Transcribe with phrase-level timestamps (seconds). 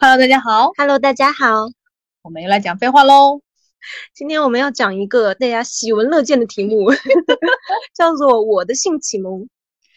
[0.00, 1.72] Hello，大家好，Hello，大家好，
[2.22, 3.42] 我们又来讲废话喽。
[4.14, 6.92] 今天我们要讲一个大家喜闻乐见的题目，
[7.96, 9.48] 叫做“我的性启蒙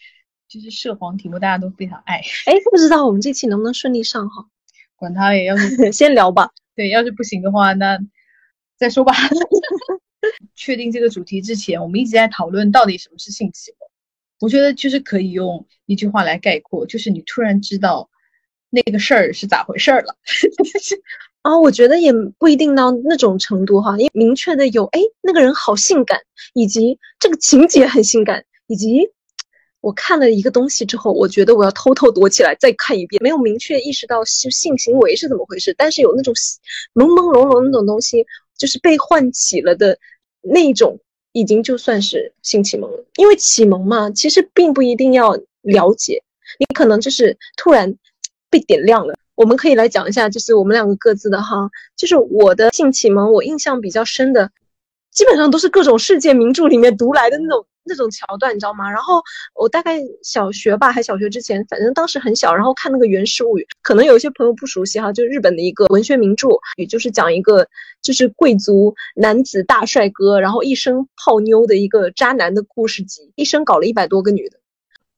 [0.50, 2.16] 就是涉黄题目，大家都非常爱，”。
[2.46, 4.44] 哎，不知道我们这期能不能顺利上哈？
[4.98, 5.44] 管他也。
[5.44, 6.50] 要是先聊吧。
[6.74, 7.96] 对，要是不行的话，那
[8.76, 9.14] 再说吧。
[10.56, 13.88] 确定这个主题之前，我们一直在讨论到底什么是性启蒙。
[14.40, 18.10] 我觉得就是可以用一句话来概括，就是你突然知道
[18.74, 20.16] 那个事儿是咋回事儿了。
[21.42, 26.20] 啊、我觉得也不一定到那种程度哈，因为明确的有，哎，那个人好性感，
[26.54, 29.10] 以及这个情节很性感，以及
[29.80, 36.32] 我看了一个东西之后，我觉得我要偷偷躲起来再看一遍，没有明确意识到性性行为是怎么回事，但是有那种
[36.94, 38.24] 朦朦胧胧那种东西，
[38.56, 39.98] 就是被唤起了的
[40.42, 41.00] 那种，
[41.32, 43.04] 已经就算是性启蒙了。
[43.16, 46.22] 因为启蒙嘛，其实并不一定要了解，
[46.60, 47.92] 你可能就是突然
[48.52, 49.14] 被点亮了。
[49.34, 54.50] 我们可以来讲一下，就是我们两个各自的哈，就是我的性启蒙，我印象比较深的，
[55.10, 58.90] 基本上都是各种世界名著里面读来的那种那种桥段，你知道吗？
[58.90, 59.22] 然后
[59.58, 67.66] 我大概小学吧，还小学之前，反正当时很小，然后看那个《源氏物语》，可能有一些朋友不熟悉哈，就是日本的一个文学名著，也就是讲一个
[68.02, 74.58] 就是贵族男子大帅哥，然后一生泡妞的一个渣男的故事集，一生搞了一百多个女的。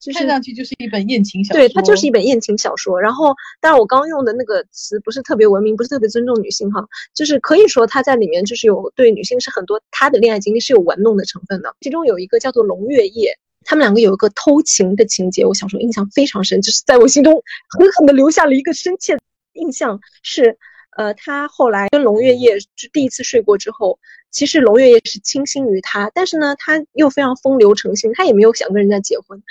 [0.05, 3.01] 就是看上去就是一本艳情小说，对，它就是一本艳情小说。
[3.01, 11.75] 然后，但是我刚用的那个词不是特别文明，不是特别尊重女性哈，就是可以说它在里面就是有对女性是很多她的恋爱经历是有玩弄的成分的。
[11.81, 19.17] 其中有一个叫做龙月夜，他们两个有一个偷情的情节，我小时候印象非常深，就是在我心中狠狠的留下了一个深切
[19.55, 19.99] 印象。
[20.23, 20.59] 是，
[20.99, 23.99] 呃，他后来跟龙月夜就第一次睡过之后，
[24.31, 29.43] 其实龙月夜是倾心于他，但是呢，他又非常风流成性，他也没有想跟人家结婚。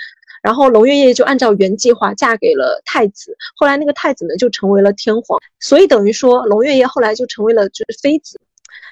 [0.44, 8.38] 然后龙月夜就按照原计划嫁给了太子，后来那个太子呢就成为了天皇，所以等于说龙月夜后来就成为了就是妃子。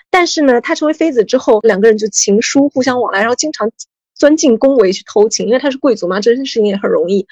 [0.09, 3.71] 但是呢，他成为妃子之后，两个人就情书互相往来，然后经常
[4.15, 7.27] 钻进宫闱去偷情，因为他是贵族嘛，这件事情也很容易。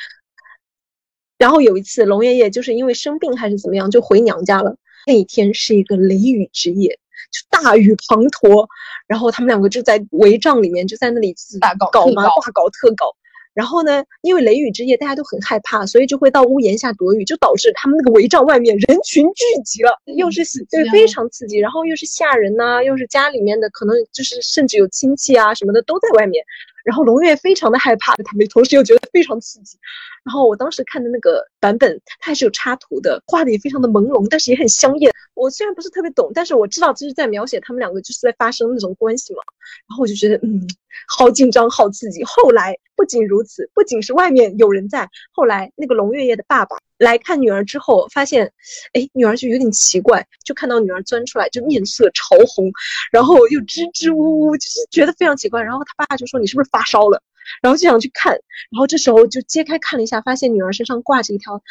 [1.39, 4.77] 然后有一次，龙月夜就是因为生病还是怎么样，就回娘家了。
[5.07, 6.99] 那一天是一个雷雨之夜，
[7.33, 8.67] 就大雨滂沱，
[9.07, 13.17] 然后他们两个就在帷帐里面就在那里大搞搞嘛，大搞特搞。
[13.53, 26.45] 然后呢，因为雷雨之夜，大家都很害怕，所以就会到屋檐下躲雨，就导致他们那个围帐外面人群聚集了， 又是刺激啊对非常刺激，然后又是吓人呐、又是家里面的，可能就是甚至有亲戚啊什么的都在外面。
[26.85, 29.79] 然后龙月非常的害怕，他们同时又觉得非常刺激。
[30.25, 35.13] 然后我当时看的那个版本，它还是有插图的，画的也非常的朦胧，但是也很香艳。
[35.35, 39.41] 我虽然不是特别懂，但是我知道这是在描写他们两个就是在发生那种关系嘛。
[39.89, 40.69] 然后我就觉得，嗯，
[41.09, 42.23] 好紧张，好刺激。
[42.25, 48.53] 后来不仅如此，不仅是外面有人在，后来那个龙月夜的爸爸来看女儿之后，发现，
[48.93, 52.71] 哎，女儿就有点奇怪，就看到女儿钻出来，就面色潮红，
[53.11, 55.63] 然后又支支吾吾，就是觉得非常奇怪。
[55.63, 57.23] 然后他爸就说：“你是不是发烧了？”
[57.63, 58.35] 然后就想去看，
[58.71, 61.63] 然后这时候就揭开看了一下，发现女儿身上挂着一条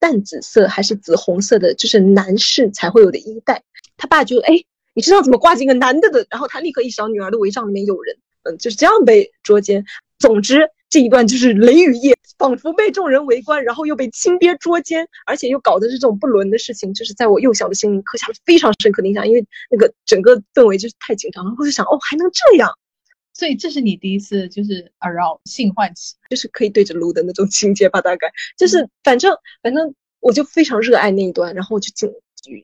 [0.00, 3.62] 淡紫色还是紫红色的，就是男士才会有的衣带。
[3.96, 4.64] 他爸就哎，
[4.94, 6.26] 你身上怎么挂着一个男的的？
[6.28, 9.84] 然后他立刻意识到女儿的围帐里面有人，嗯，就是这样被捉奸。
[10.18, 22.70] 总之这一段就是雷雨夜，仿佛被众人围观，然后又被亲爹捉奸，而且又搞的这种不伦的事情，就是在我幼小的心灵刻下了非常深刻的印象，因为那个整个氛围就是太紧张了，我就想哦，还能这样。
[23.32, 28.30] 所以这是你第一次就是 around 性唤起，就是可以对着撸的那种情节吧，大概。
[28.58, 32.10] 就是反正反正我就非常热爱那一段，然后我就进《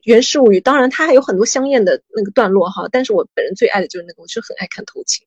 [0.03, 5.25] 源氏物语》，当然它还有很多香艳的那个段落哈，但是我本人最爱的就是那个，我就很爱看偷情，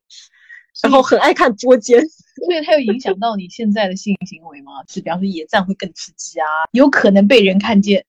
[0.80, 4.72] 然后很爱看捉奸，所以它有影响到你现在的性行为吗？
[4.88, 8.04] 是比方说野战会更刺激啊，有可能被人看见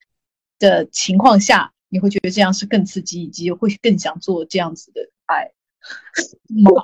[0.60, 5.52] 的情况下，你会觉得这样是更刺激，以及会更想做这样子的爱
[6.64, 6.84] 吗？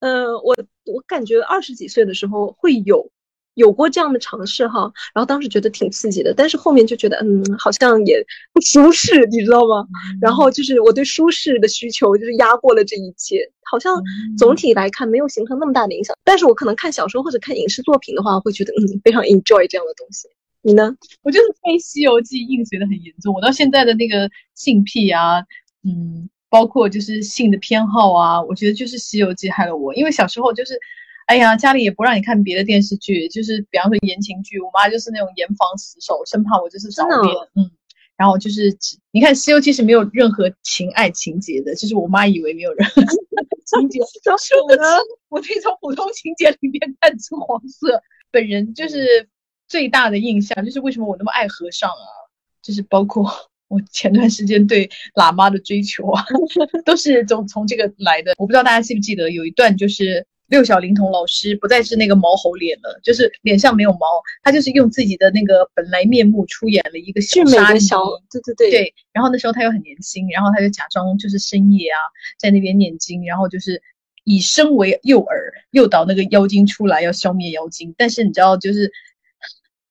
[0.00, 3.10] 嗯，我我感觉二十几岁的时候会有
[3.56, 8.22] 有过这样的尝试哈，然后当时觉得挺刺激的，但是后面就觉得嗯，好像也
[8.52, 9.86] 不舒适，你知道吗？
[10.20, 13.98] 然后就是我对舒适的需求就是压过了这一切，好像
[14.36, 16.14] 总体来看没有形成那么大的影响。
[16.22, 20.28] 但是我可能看小说或者看影视作品的话，会觉得嗯非常 enjoy 这样的东西。
[20.60, 20.94] 你呢？
[21.22, 25.40] 我就是被《西游记》硬随的很严重，我到现在的那个性癖啊，
[25.82, 30.78] 嗯，包括就是性的偏好啊，我觉得就是《西游记》害了我，因为小时候就是。
[31.26, 37.70] 哎呀，家里也不让你看别的电视剧，就是比方说言情剧，我妈就是那种严防死守，生怕我就是早真的恋，嗯，
[38.16, 38.76] 然后就是
[39.10, 43.02] 你看《西游记》是没有任何情爱情节的，就是我妈以为没有任何
[43.66, 44.80] 情节， 小殊不知
[45.28, 48.00] 我可以从普通情节里面看出黄色。
[48.30, 49.28] 本人就是
[49.66, 52.06] 最大的印象就是为什么我那么爱和尚啊？
[52.62, 53.28] 就是包括
[53.66, 56.24] 我前段时间对喇嘛的追求啊，
[56.86, 58.34] 都是从从这个来的。
[58.38, 60.24] 我不知道大家记不记得有一段就是。
[60.48, 63.98] 六小龄童老师不再是那个毛猴脸了，就是脸上没有毛，
[64.42, 67.98] 他就是用自己的那个本来面目出演了一个小沙的小，
[68.30, 68.94] 对对对对。
[69.12, 71.98] 然后那时候他又很年轻，然后他就假装就是深夜啊，
[72.38, 73.82] 在那边念经，然后就是
[74.24, 75.28] 以身为诱饵，
[75.70, 77.94] 诱导那个妖精出来要消灭妖精。
[77.98, 78.92] 但是你知道，就是。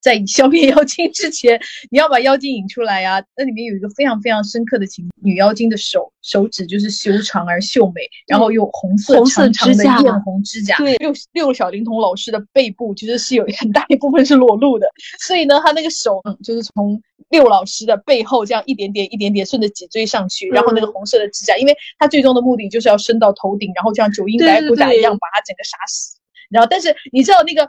[0.05, 1.59] 在消灭妖精之前，
[1.89, 3.19] 你要把妖精引出来呀。
[3.35, 10.77] 那里面有一个非常非常深刻的情，女妖精的手手指就是修长而秀美，然后用红色长长的艳红指甲。
[10.77, 14.85] 对，六六小龄童老师的背部其实是有很大一部分是裸露的，
[15.25, 26.19] 所以呢，他那个手嗯，就是从六老师的背后这样一点点一点点顺着脊椎上去，然后那个红色的指甲，因为他最终的目的就是要伸到头顶，然后像九阴白骨爪一样把他整个杀死。
[26.51, 27.67] 然后，但是你知道那个。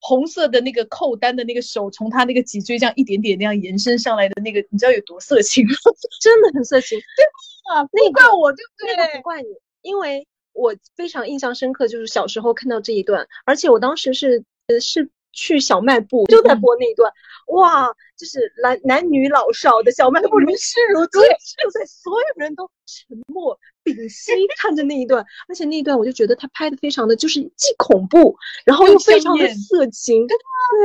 [0.00, 5.74] 红色的那个扣单的那个手，从他那个脊椎这样一点点那样延伸上来的那个，你知道有多色情吗？
[6.20, 9.16] 真的很色情，对啊，不怪我，对不对？
[9.16, 9.48] 不怪你，
[9.82, 17.12] 因为我非常印象深刻，就是小时候看到这一段，而且我当时是呃是去小卖部就在播那一段，
[17.48, 17.86] 哇，
[18.16, 21.22] 就是男男女老少的小卖部如痴如醉，
[21.62, 23.58] 就在所有人都沉默。
[23.84, 28.36] 屏息看着那一段，而且那一段我就觉得他拍的非常的就是既恐怖，
[28.66, 30.36] 然后又非常的色情，对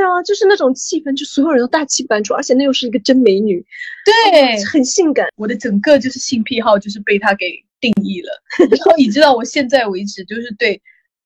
[0.05, 3.65] 啊，就是那种气氛，就所有人都大气搬出，而且那又是一个真美女，
[4.05, 5.27] 对，很性感。
[5.35, 7.45] 我的整个就是性癖好就是被他给
[7.81, 8.41] 定义了。
[8.69, 10.81] 然后你知道，我现在为止就是对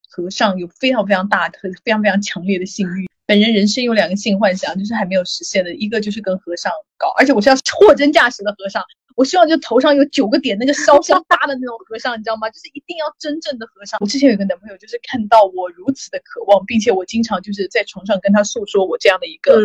[0.10, 3.07] 和尚有非常非常大的、非常非常强烈的性欲。
[3.28, 8.82] 本人人生有两个性幻想，就是还没有实现的，一个就是跟和尚搞，而且我是要货真价实的和尚。
[9.18, 12.50] 我希望就头上有九个点，那个烧香搭的那种和尚，你知道吗？
[12.52, 13.98] 就是一定要真正的和尚。
[14.00, 19.60] 我之前有一个男朋友，就是看到我如此的渴望，并且我经常就是在床上跟他诉说我这样的一个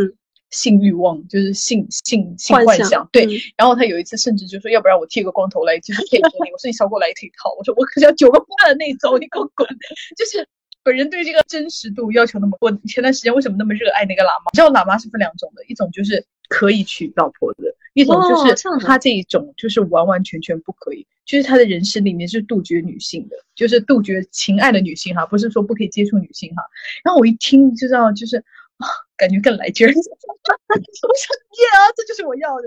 [0.51, 3.07] 性欲望，就是性性性幻想。
[3.13, 6.51] 对，然后他有一次甚至就说，要不然我剃个光头来，就是配合你。
[6.51, 7.55] 我说你少给我来一套。
[7.59, 9.69] 我说我可是要九个半的那种，你给我滚。
[10.17, 10.49] 就是
[10.83, 14.51] 本人对这个真实度要求那么，我前段时间为什么那么热爱那个喇嘛？
[14.53, 17.75] 你知道喇嘛是分两种的，一种就是可以娶老婆的。
[17.95, 26.63] 一种就是他这一种就是完完全全不可以，就是他的人生里面是杜绝女性的，就是杜绝情爱的女性哈，不是说不可以接触女性哈。
[27.05, 28.39] 然后我一听就知道，就是
[28.79, 32.65] 啊，感觉更来劲儿， 我想耶啊，这就是我要的。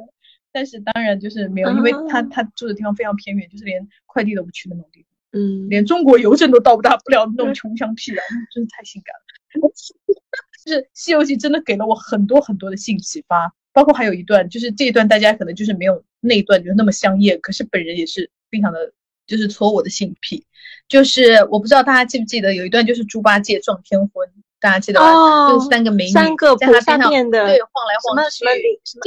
[0.51, 8.21] 但是当然就是没有，因为他他住的地方非常偏远，就是连快递都不去的那种地方，嗯，连中国邮政都到不达不了那种穷乡僻壤，
[8.53, 9.21] 真是太性感了。
[10.65, 13.53] 就是《西游记》真的给了我很多很多的性启发。
[13.71, 18.93] 包括还有一段，就是这一段大家可能就是没有那一段就那么香艳，可是本人也是非常的，
[19.27, 20.45] 就是戳我的性癖。
[20.87, 24.25] 就是我不知道大家记不记得有一段，就是猪八戒撞天婚，
[24.61, 25.49] 大家记得吗？
[25.51, 26.99] 就是三个美女三个在他边上
[27.29, 28.45] 的对晃来晃去，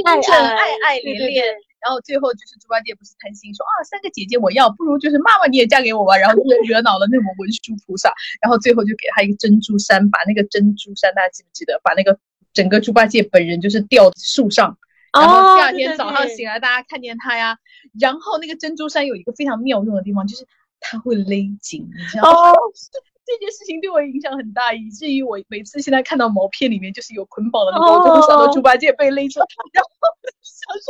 [0.05, 1.45] 爱爱爱爱连连。
[1.81, 6.17] 然后最后就是猪八戒不是贪心说啊，三个姐姐我要，不如就是妈妈你也嫁给我吧。
[6.17, 11.81] 然后惹惹恼了那种文殊菩萨，然后最后就给他一个珍珠山，把那个珍珠山大家记不记得？
[11.83, 12.19] 把那个。
[12.55, 14.77] 整个猪八戒本人就是吊树上，
[15.13, 17.57] 然后第二天早上醒来，大家看见他呀。
[18.01, 20.45] 然后那个珍珠山有一个非常妙用的地方，就是
[20.81, 22.53] 它会勒紧，你知道吗？
[23.25, 29.39] 这件事情对我影响很大，以至于我每次现在看到毛片里面就是有捆绑的那个，我都会想到猪八戒被勒住，
[29.73, 29.91] 然后
[30.43, 30.83] 想说，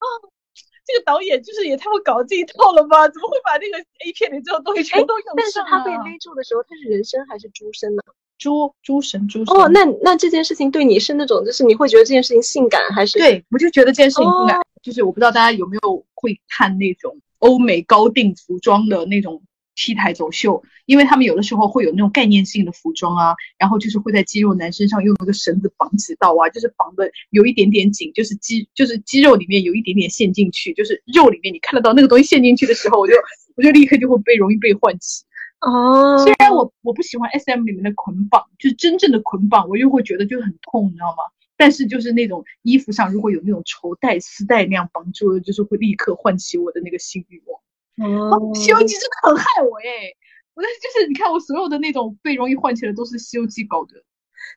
[0.00, 0.06] 哦，
[0.86, 3.08] 这个导演就是也太会搞这一套了吧？
[3.08, 5.34] 怎么会把那个 A 片里这种东西全都用上？
[5.36, 8.02] 但是他被勒住的时候，他是人身还是猪身呢？
[8.38, 13.18] 猪猪神猪神哦，那那这件事情对你是那种，就是你会觉得这件事情性感还是？
[13.18, 19.42] 对，我就觉得这件事情性感，就是我不知道大家有没有会看那种欧美高定服装的那种
[19.78, 33.14] T 台走秀，因为他们有的时候会有那种概念性的服装啊，然后就是会在肌肉男身上用那个绳子绑几道啊，就是绑的有一点点紧，就是肌就是肌肉里面有一点点陷进去，就是肉里面你看得到那个东西陷进去的时候，我就
[33.54, 35.22] 我就立刻就会被容易被唤起。
[35.60, 41.22] 哦，虽然我我不喜欢 S M 里面的捆绑，就是真正的捆绑，我又会觉得就很痛，你知道吗？
[41.56, 47.60] 但是就是那种衣服上如果有那种绸带、丝带那样绑住，就是会立刻唤起我的那个性欲望。
[48.00, 49.88] 哦，西游记真的很害我耶！
[50.54, 53.94] 我的就是你看我所有的那种被容易唤起的都是西游记搞的，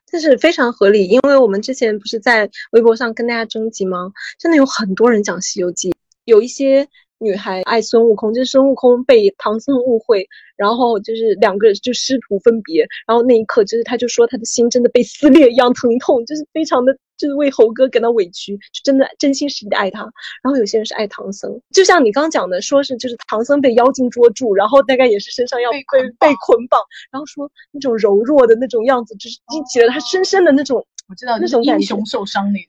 [0.06, 4.12] 这是非常合理，因为我们之前不是在微博上跟大家征集吗？
[4.38, 5.94] 真的有很多人讲西游记，
[6.24, 6.88] 有一些。
[7.22, 20.00] 女孩爱孙悟空，就是孙悟空被唐僧误会，然后就是两个人就师徒分别，然后那一刻就是他就说他的心真的被撕裂一样疼痛，就是非常的就是为猴哥感到委屈，就真的真心实意的爱他。
[20.42, 25.78] 然后有些人是爱唐僧，就像你刚讲的，说是就是唐僧被妖精捉住，然后大概也是身上要被
[26.18, 26.80] 被捆绑，
[27.12, 32.68] 然后说那种柔弱的那种样子，就是激起了他深深的那种我知道那种英雄受伤那种。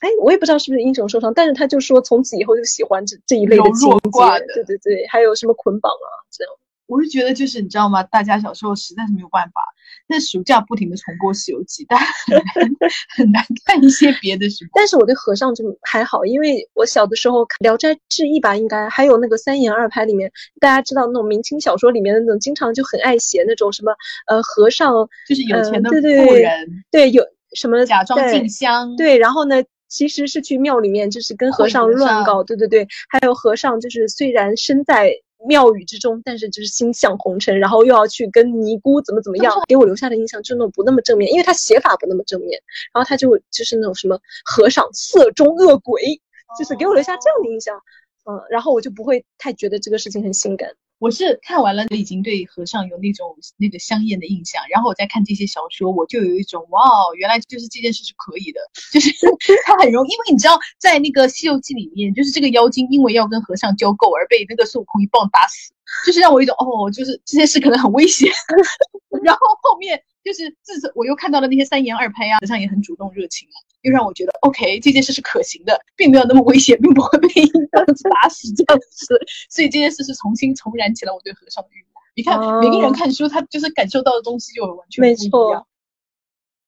[0.00, 6.52] 哎，哎，我也不知道是不是英雄受伤，但是他就说从此以后就喜欢这这一类的情节，对对对，还有什么捆绑啊这样。
[6.86, 8.02] 我是觉得就是你知道吗？
[8.04, 9.60] 大家小时候实在是没有办法，
[10.06, 14.64] 那暑假不停的重播《西游记》，但很难 很难看一些别的书。
[14.72, 23.92] 但是我对和尚就还好，因为我小的时候看《聊斋志异》吧，应该还有那个三言二拍里面，大家知道那种明清小说里面的那种，经常就很爱写那种什么
[24.28, 24.92] 呃和尚，
[25.28, 25.98] 就是有钱的富
[26.34, 27.24] 人，对有
[27.54, 29.56] 什么假装进香，对，然后呢，
[29.88, 35.12] 其实是去庙里面就是跟和尚乱搞，对对对，还有和尚就是虽然身在。
[35.44, 42.60] 庙宇之中，但是就是心向红尘，然后又要去跟尼姑怎么怎么样，给我留下的印象就那种不那么正面，因为他写法不那么正面，
[42.94, 46.20] 然后他就就是那种什么和尚色中恶鬼，
[46.58, 47.76] 就是给我留下这样的印象，
[48.24, 50.70] 嗯，然后我就不会太觉得这个事情很性感。
[50.98, 56.80] 我是看完了，已经对和尚有那种那个香艳的印象，然后我再看这些小说，我就有一种哇，
[57.16, 58.60] 原来就是这件事是可以的，
[58.92, 59.12] 就是
[59.66, 65.72] 他很容，因为你知道，在那个《西游记》里面，就是这个妖精因为要跟和尚交媾而被那个孙悟空一棒打死，
[66.04, 68.30] 就是让我一种哦，就是这件事可能很危险
[69.22, 70.02] 然后后面。
[70.26, 79.06] 就是自从我又看到了那些三言二拍啊，好像也很主动热情啊，又让我觉得 OK，这件事是可行的，并没有那么危险，并不会被一棒子打死这样子，
[79.48, 82.02] 所以这件事是重新重燃起了我对和尚的欲望。
[82.16, 85.64] 你看，每个人看书，他就是感受到的东西就完全不一样。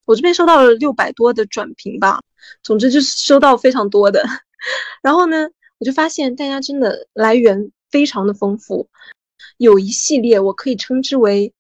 [0.05, 2.21] 我这边收到了六百多的转评吧，
[2.63, 4.25] 总之就是收到非常多的。
[5.03, 5.49] 然后呢，
[5.79, 8.89] 我就发现大家真的来源非常的丰富，
[9.57, 11.53] 有一系列我可以称之为。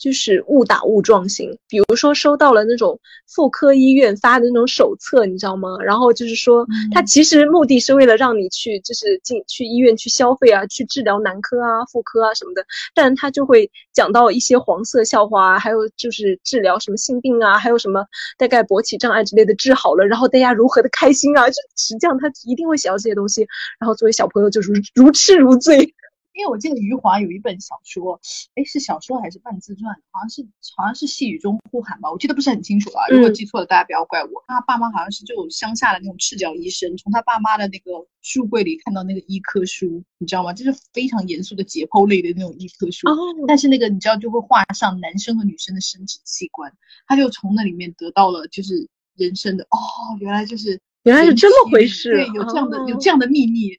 [0.00, 5.76] 就是误打误撞型，比如说收到了那种妇科医院发的那种手册，你知道吗？
[5.84, 12.64] 然后就是说，他其实目的是为了让你去，就是进去医院去消费啊，去治疗男科啊、妇科啊什么的，
[12.94, 18.06] 但他就会讲到一些黄色笑话啊，还有就是治疗什么性病啊，还有什么
[18.38, 23.46] 大概勃起障碍之类的治好了，然后大家如何的开心啊，就实际上他一定会写到这些东西，
[23.78, 25.94] 然后作为小朋友就是如痴如醉。
[26.32, 28.20] 因为我记得余华有一本小说，
[28.54, 29.92] 哎，是小说还是半自传？
[30.10, 30.46] 好像是
[30.76, 33.06] 好像是细雨中呼喊吧，我记得不是很清楚啊。
[33.08, 34.44] 如果记错了，大家不要怪我。
[34.46, 37.90] 他爸妈好像是就乡下的那种赤脚医生，从他爸妈的那个
[38.22, 40.52] 书柜里看到那个医科书，你知道吗？
[40.52, 43.08] 就是非常严肃的解剖类的那种医科书。
[43.08, 43.16] 哦。
[43.48, 46.72] 但是那个你知道就会画上男生和女生的生殖器官，
[47.06, 53.70] 他就从那里面得到了就是人生的哦，原来就是原来是这么回事，对，有这样的有这样的秘密，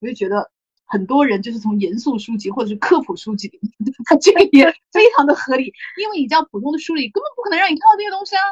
[0.00, 0.50] 我就觉得。
[0.86, 8.42] 很多人就是从严肃书籍或者是科普书籍里面， 这个也非常的合理，因为你这样普通的书里根本不可能让你看到这些东西啊。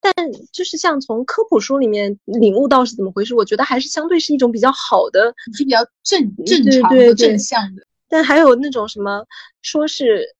[0.00, 0.12] 但
[0.52, 7.82] 就是像从科普书里面领悟到是怎么回事，我觉得还是相对是一种比较好的，是比较正正常的正向的。
[8.08, 9.24] 但还有那种什么
[9.62, 10.34] 说是。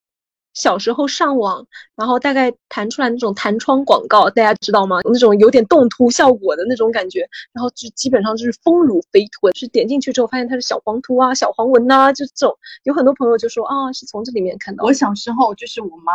[0.55, 5.01] 小时候上网，然后大概弹出来那种弹窗广告，大家知道吗？
[5.05, 9.55] 那种有点动图效果的那种感觉，然后就基本上就是丰乳肥臀。
[9.55, 12.57] 是点进去之后发现它是小黄图啊、小黄文呐，就这种。
[12.85, 14.85] 有很多朋友就说啊，是从这里面看到。
[14.85, 16.13] 我小时候就是我妈，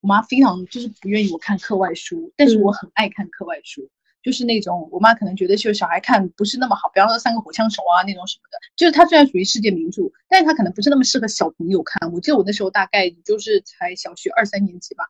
[0.00, 3.88] 我妈非常就是不愿意我看课外书，但是我很爱看课外书。
[4.24, 12.10] 就是那种我妈可能觉得就是小孩看不是那么好，比方说三个火枪手啊那种什么的，就是它虽然属于世界名著，但是它可能不是那么适合小朋友看。
[12.10, 15.04] 我记得我那时候大概就是才小学二三年级吧，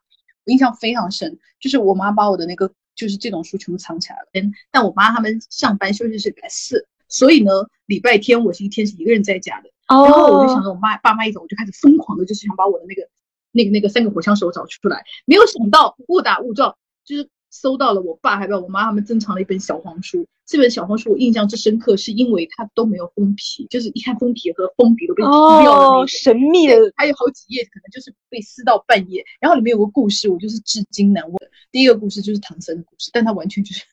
[0.45, 4.27] 我印象非常深，就是我妈把我的那个就是这种书全部藏起来了。
[4.33, 7.51] 嗯，但我妈他们上班休息是礼拜四，所以呢
[7.85, 9.69] 礼拜天我是一天是一个人在家的。
[9.87, 10.03] 哦。
[10.03, 13.07] 然后我就想着我妈爸妈一走，我就开始疯狂的就是想把我的那个
[13.53, 17.29] 那个那个三个火枪手找出来，没有想到误打误撞就是。
[17.61, 31.35] 搜到了我爸还有我妈他们珍藏了一本小黄书，这本小黄书我印象最深刻，是因为它都没有封皮，就是一看封皮和封笔都被撕掉了那种神秘的，还有好几页可能就是被撕到半页，然后里面有个故事，我就是至今难忘。
[31.71, 33.83] 第一个故事就是唐僧的故事，但它完全就是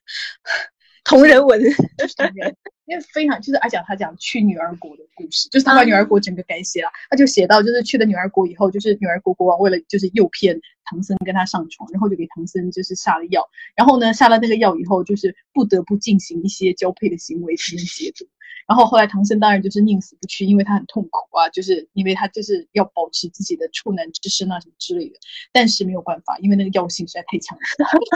[1.04, 1.60] 同人文，
[2.86, 18.26] 因为非常就是阿讲他讲去女儿国的故事，就是他把女儿国整个改写了，他就写到就是去了女儿国以后，就是女儿国国王为了就是诱骗唐僧跟他上床，然后就给唐僧就是下了药，然后呢下了那个药以后，就是不得不进行一些交配的行为才能解毒。
[18.72, 25.16] 然后后来唐僧当然就是宁死不屈，因为他很痛苦啊，就是因为他就是要保持自己的处男之身啊什么之类的。
[25.52, 27.62] 但是没有办法，因为那个药性实在太强了。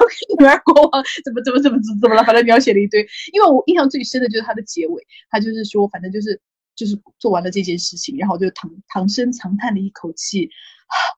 [0.41, 2.25] 女儿国王怎么怎么怎么怎么了？
[2.25, 3.07] 反正描写了一堆。
[3.35, 6.41] 因为我印象最深的就是他的结尾，他就是说，反正就是
[6.75, 10.49] 就是做完了这件事情，然后就唐唐僧长叹了一口气，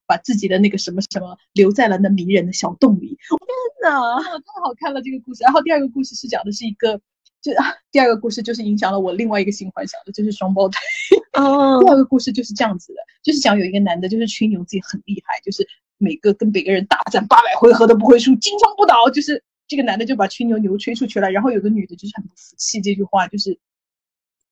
[0.05, 3.17] 把自己的那个什么什么留在了那迷人的小洞里。
[3.87, 5.45] 天哪，太好看了这个故事。
[5.45, 7.01] 然后第二个故事是讲的是一个。
[7.41, 7.53] 就
[7.93, 10.81] 第二个故事就是影响了我另外一个新幻想的，就是双胞胎。
[11.35, 15.67] 哦， 第二个故事就是这样子的，就是讲有一个男的，就是吹牛自己很厉害，就是
[15.99, 23.59] 每个跟每个人大战八百回合都不会输，金枪不倒，就是这个男的就把吹牛牛吹出去了，然后有个女的就是很不服气这句话，就是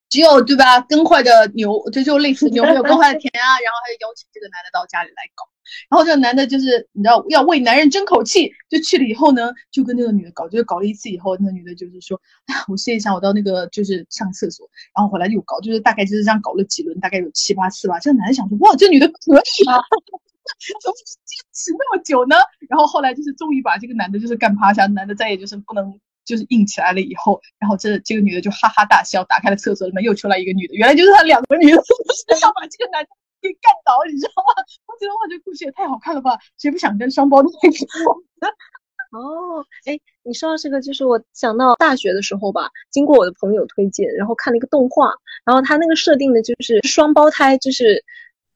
[0.08, 5.44] 只有对吧，耕坏的牛，这就类似牛没有耕坏的田啊，然后他就邀请这个男的到家里来搞。
[5.88, 17.98] 然后这个男的就是你知道要为男人争口气，就去了以后呢，就跟那个女的搞，就是搞了一次以后，那个女的就是说，哎，我试一下，我到那个就是上厕所，然后回来又搞，就是大概就是这样搞了几轮，大概有七八次吧。
[17.98, 19.80] 这个男的想说，哇，这女的可以啊，
[20.82, 20.94] 怎么
[21.24, 22.36] 坚持那么久呢？
[22.68, 31.76] 然后后来就是终于把这个男的就是干趴下，男的再也就是不能就是硬起来了以后，然后这这个女的就哈哈大笑，打开了厕所里面又出来一个女的，原来就是他两个女的
[32.42, 33.08] 要把这个男的。
[33.40, 34.62] 给干倒，你知道吗？
[34.86, 36.38] 我觉得哇，这故事也太好看了吧！
[36.58, 37.48] 谁不想跟双胞胎？
[39.12, 45.12] 哦，哎，你说到这个，就是我想到大学的时候吧，经过我的朋友推荐，然后看了一个动画，
[45.44, 48.04] 然后他那个设定的就是双胞胎，就是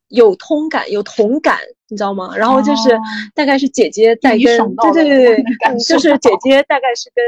[0.08, 1.58] 有通感、有同感，
[1.88, 2.36] 你知道吗？
[2.36, 2.90] 然后就是
[3.34, 7.24] 大概是姐姐在跟，对对对对，就是姐姐大概是跟。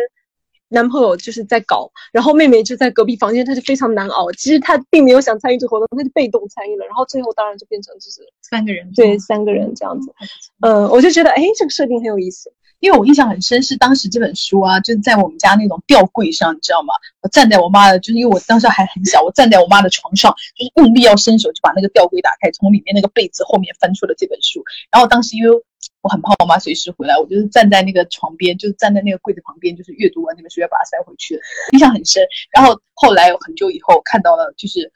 [0.72, 4.32] 男朋友就是在搞，然后妹妹就在隔壁房间，她就非常难熬。
[4.32, 6.86] 其实她并没有想参与这活动，她就被动参与了。
[6.86, 10.12] 然后最后当然就变成就是三个人，对，三个人这样子。
[10.60, 12.52] 嗯，我就觉得哎，这个设定很有意思。
[12.80, 16.92] 因为我印象很深，是当时这本书啊，就是在我们家那种吊柜上，你知道吗？
[17.20, 24.64] 我站在我妈的，就是因为我当时还很小，我站在我妈的床上，就是用力要伸手就把那个吊柜打开，从里面那个被子后面翻出了这本书。
[24.90, 25.62] 然后当时因为
[26.02, 31.40] 我很怕我妈随时回来，我就是站在那个床边，就是站在那个柜子旁边，就是阅读完那本书要把它塞回去，
[31.72, 32.22] 印象很深。
[32.52, 34.92] 然后后来很久以后看到了，就是。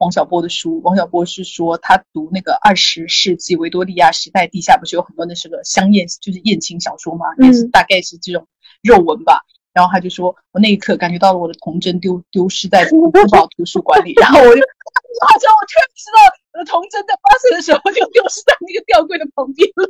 [0.00, 8.48] 王小波的书，王小波是说他读那个二十世纪维多利亚时代地下不是有很多那是个香艳，就是艳情小说嘛，也是大概是这种
[8.82, 9.44] 肉文吧。
[9.74, 14.62] 然后他就说，我那一刻感觉到了我的童真丢丢失在珠宝图书馆里， 然后我就
[15.20, 19.84] 好像我突然知道我的童真在八岁的时候就丢失在那个吊柜的旁边了。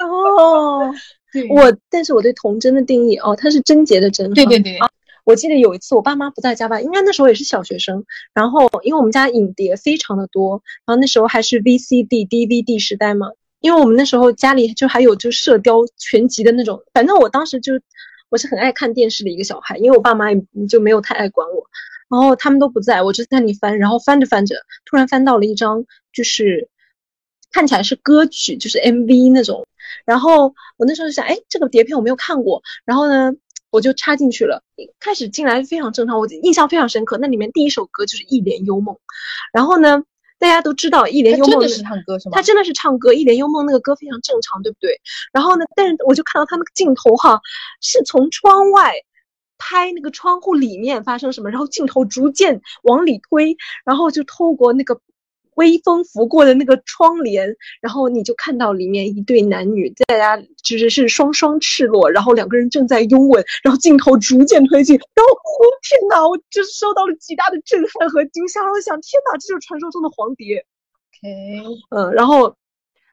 [0.00, 0.92] 哦，
[1.32, 4.78] 对，我但是我对童真的定义哦，它是贞洁的贞，对对对。
[5.24, 8.04] 我记得有一次我爸妈不在家吧，应该那时候也是小学生。
[8.34, 13.28] 然后因为我们家影碟非常的多，然后那时候还是 VCD、DVD 时代嘛。
[13.60, 16.82] 因为我们那时候家里就还有就射雕全集的那种。
[16.94, 17.74] 反正我当时就
[18.30, 21.66] 我是很爱看电视的一个小孩，因为我爸妈也就没有太爱管我。
[22.08, 26.68] 然后他们都不在，我就在那里翻，然后翻着翻着，突然翻到了一张就是
[27.52, 29.66] 看起来是歌曲，就是 MV 那种。
[30.04, 32.62] 然后我那时候就想，哎，这个碟片我没有看过。
[32.84, 33.32] 然后呢？
[33.72, 34.64] 我就插进去了，
[34.98, 37.16] 开始进来非常正常，我印象非常深刻。
[37.18, 38.92] 那里面第一首歌就是《一帘幽梦》，
[39.52, 40.02] 然后呢，
[40.40, 42.32] 大家都知道《一帘幽梦》真的是唱歌是吗？
[42.34, 45.00] 他真的是唱歌，《一帘幽梦》那个歌非常正常，对不对？
[45.32, 47.40] 然后呢，但是我就看到他那个镜头哈，
[47.80, 48.92] 是从窗外
[49.56, 55.00] 拍那个窗户里面发生什么，然后镜头逐渐往里推，然后就透过那个。
[55.60, 65.30] 微风拂过的那个窗帘，然后你就看到里面一对男女，大家其实是双双赤裸，然后两个人正在拥吻，然后镜头逐渐推进，然后
[65.82, 70.64] 天哪，我就是受到了极大的震撼和惊吓，我想天哪，这就是传说中的黄蝶。
[71.22, 72.56] OK，嗯，然后。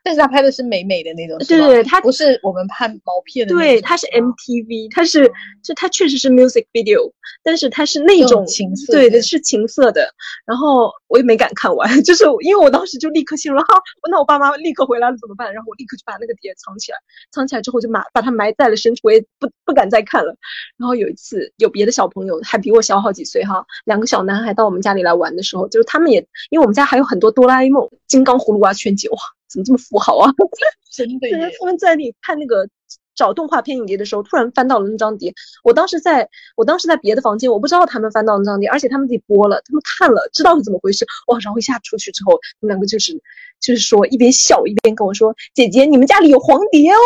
[0.07, 5.29] 但是他拍的是美美的那种，对对，他不是我们拍毛片的，对，他是 MTV，他是，
[5.61, 7.11] 就他确实是 music video，
[7.43, 10.09] 但是他是那种情色，对的，是情色的。
[10.45, 13.65] 然后我也没敢看完， 就是因为我当时就立刻陷入哈，
[14.09, 15.53] 那我爸妈立刻回来了怎么办？
[15.53, 16.97] 然后我立刻就把那个碟藏起来，
[17.33, 20.33] 藏起来之后就埋把它埋在了深处，我也不不敢再看了。
[20.77, 29.17] 然后有一次有别的小朋友还比我小好几岁哈，两个小男孩到我们家里来玩的时候，就是他们也因为我们家还有很多哆啦 A 梦、金刚葫芦娃全集哇。
[29.49, 30.31] 怎么这么富豪啊！
[30.91, 31.27] 真的，
[31.59, 32.67] 他们在那里看那个
[33.15, 35.33] 找动画片影碟的时候，突然翻到了那张碟。
[35.63, 41.05] 我当时在，我当时在别的房间，我不知道他们翻到那张碟，而且他们自己播了，他们看了，知道是怎么回事。
[41.27, 41.37] 哇！
[41.39, 43.13] 然后一下出去之后，他们两个就是
[43.59, 46.97] 就是说一边笑一边跟我说：“姐姐，你们家里有黄碟哦。”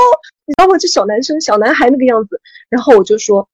[0.45, 0.77] 你知道吗？
[0.77, 2.39] 这小男生、小男孩那个样子。
[2.69, 3.47] 然后我就说：“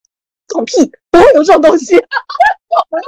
[0.54, 1.96] 放屁，不会有这种东西。”
[2.90, 3.04] 我又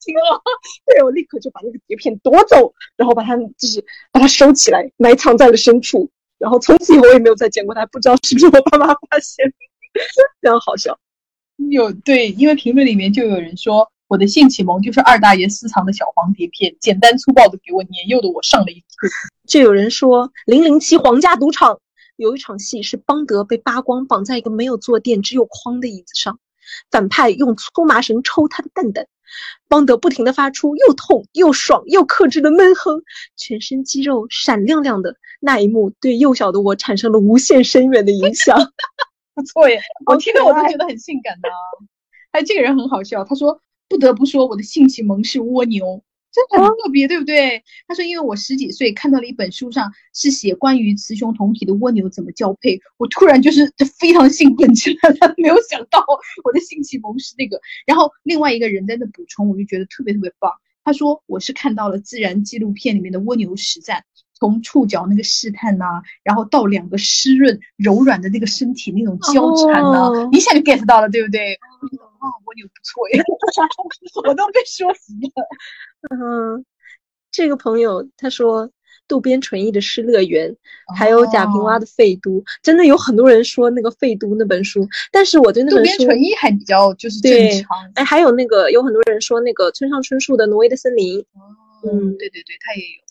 [0.00, 0.42] 听了，
[0.86, 6.10] 对我立刻就把那个碟片夺走，然后把它就是把它收起来，埋藏在了深处。
[6.38, 9.52] 然后从此以后我也没有再见过它，不知道是不是我爸妈发现，
[10.40, 10.98] 非常好笑。
[11.70, 19.08] 有对，因为评论里面就有人说，我的性启蒙就是二大爷私藏的小黄碟片，简单粗暴的给我年幼的我上了一课。
[19.46, 21.78] 就有人说，零零七皇家赌场
[22.16, 26.38] 有一场戏是邦德被扒光，绑在一个没有坐垫、只有框的椅子上。
[26.90, 29.06] 反派用粗麻绳抽他的蛋蛋，
[29.68, 33.02] 邦德不停地发出又痛又爽又克制的闷哼，
[33.36, 35.16] 全身肌肉闪亮亮的。
[35.40, 38.56] 那一幕对幼小的我产生了无限深远的影响。
[39.34, 41.48] 不错耶，我听着我都觉得很性感呢。
[42.30, 46.02] 哎，这个人很好笑，他说：“不得不说，我的性启蒙是蜗牛。”
[46.34, 47.62] 真的很特别，对不对？
[47.86, 56.04] 他说，因为我十几岁看到了一本书上是写关于雌雄同体的蜗牛怎么交配，我突然就是非常兴奋起来了，没有想到
[56.42, 57.60] 我的性启蒙是那个。
[57.86, 60.50] 然后另外一个人在那补充，我就觉得特别特别棒。
[60.82, 64.04] 他说，我是看到了自然纪录片里面的蜗牛实战。
[64.36, 71.56] 从触角那个试探呐，然后到两个湿润柔软的那个身体那种交缠呐，一下就 get 到了，对不对？
[72.24, 73.22] 哇，蜗牛不错耶，
[74.26, 75.46] 我都被说服了。
[76.10, 76.64] 嗯，
[77.30, 78.70] 这个朋友他说
[79.06, 80.50] 渡边淳一的《失乐园》，
[80.96, 87.68] 还有贾平凹的《废都》，真的有很多人说那个《废都》那本书，但是我对那本书渡边淳一还比较就是正常。
[87.94, 91.20] 哎，还有那个有很多人说那个村上春树的《挪威的森林》。
[91.86, 93.04] 嗯，对对对，他也有。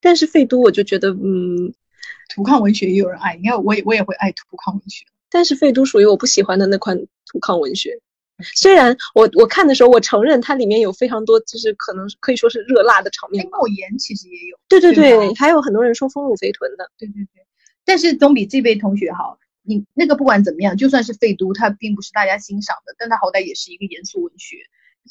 [0.00, 1.74] 但是废都我就觉得，嗯，
[2.30, 5.04] 土抗文学也有人爱，你看我也我也会爱土抗文学。
[5.28, 8.00] 但是废都属于我不喜欢的那款土抗文学。
[8.56, 13.46] 虽然我我看的时候，我承认它里面有非常多，就是可能可以说是热辣的场面。
[13.50, 14.58] 莫言其实也有。
[14.68, 16.90] 对对对，还有很多人说丰乳肥臀的。
[16.98, 17.46] 对对对。
[17.84, 19.38] 但是总比这位同学好。
[19.66, 24.58] 你那个不管怎么样，就算是废都，它并不是大家欣赏的，但它好歹也是一个严肃文学。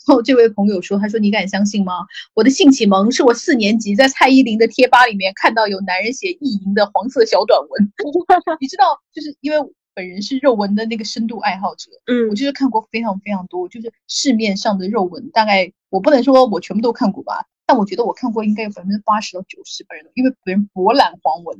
[0.05, 1.93] 然后这位朋友说：“他说你敢相信吗？
[2.35, 7.91] 我的性启蒙是我四年级在蔡依林的贴吧里面看到有男人写意淫的黄色小短文。
[8.61, 9.57] 你知道，就是因为
[9.95, 21.57] 本人是肉文的那个深度爱好者，嗯，我就是看过非常非常多，就是市面上的肉文，大概我不能说我全部都看过吧，但我觉得我看过应该有百分之八十到九十本人，因为本人博览黄文。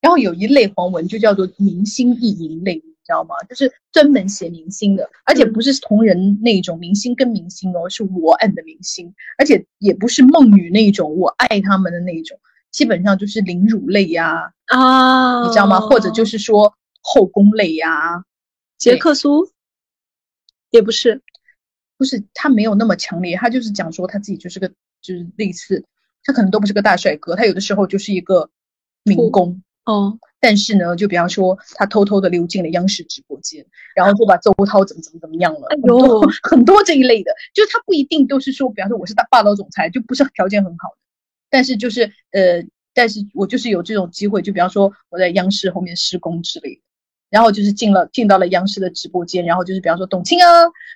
[0.00, 3.34] 然后有一类黄文就叫做明星意淫类。”你知道吗？
[3.48, 12.38] 就是专门写明星的，而且不是同人那种明星跟明星哦，是我爱的明星，而且也不是梦女那种我爱他们的那种，
[12.70, 15.80] 基本上就是凌辱类呀啊，你知道吗？
[15.80, 18.24] 或者就是说后宫类呀，
[18.78, 19.50] 杰克苏
[20.70, 21.22] 也不是，
[21.96, 24.68] 不是他没有那么强烈，他就是讲说他自己就是个
[25.00, 25.84] 就是类似，
[26.24, 28.50] 他可能都不是个大帅哥，他有的时候就是一个
[29.02, 30.18] 民工哦。
[30.42, 40.96] 但是呢，就比方说，他偷偷的溜进了央视直播间，然后就把周涛怎么怎么怎么样了，很多很多这一类的，就是他不一定都是说，比方说我是大霸道总裁，就不是条件很好的，
[41.50, 46.80] 但是就是呃，但是我就是有这种机会，就比方说我在央视后面施工之类的。
[47.30, 50.48] 然后就是进了进到了央视的直播间，然后就是比方说董卿啊、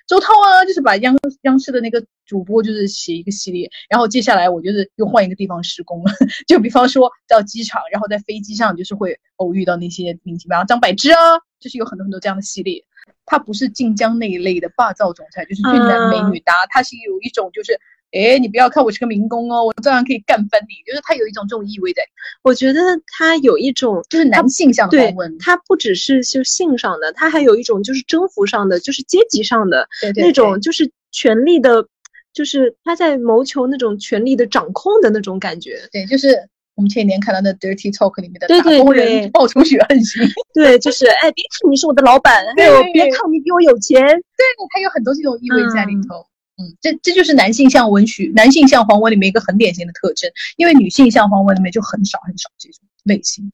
[0.05, 6.11] 周涛啊，就是把央央视的那个主播就是写一个系列，然后接下来我就是又换一个地方施工了，
[6.47, 11.17] 就比方说到机场，然后在飞机上就是会偶遇到那些明星，比方张柏芝啊，
[11.59, 12.83] 就是有很多很多这样的系列。
[13.27, 17.79] 他不是晋江那一类的霸道总裁，就是俊男美女搭，他是有一种就是。
[18.15, 20.73] 哎，你不要看我是个民工哦，我照样可以干翻你。
[20.87, 22.01] 就是他有一种这种意味在，
[22.43, 31.85] 我觉得他有一种就是男性向的他不只是就性上的，他还有一种就是征服上的，就是阶级上的那种，就是权力的，
[32.33, 35.81] 就是他在谋求那种权力的掌控的那种感觉。
[35.91, 36.35] 对，就是
[36.75, 40.21] 我们前几年看到那 Dirty Talk 里面的打工人报仇雪恨型。
[40.53, 43.99] 对，就是哎，别看你是我的老板，还有别看你比我有钱。
[44.01, 46.25] 对，他有很多这种意味在里头。
[46.57, 53.51] 嗯，这这就是男性向文学、男性向黄文里面一个很典型的特征，因为女性向黄文里面就很少很少这种类型。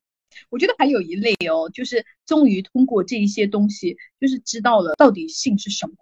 [0.50, 5.94] 我觉得还有一类哦，就是终于通过这一些东西，就是知道了到底性是什么。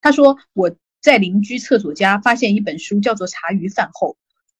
[0.00, 4.10] 他说我在邻居厕所家发现一本书，叫做《茶余饭后》，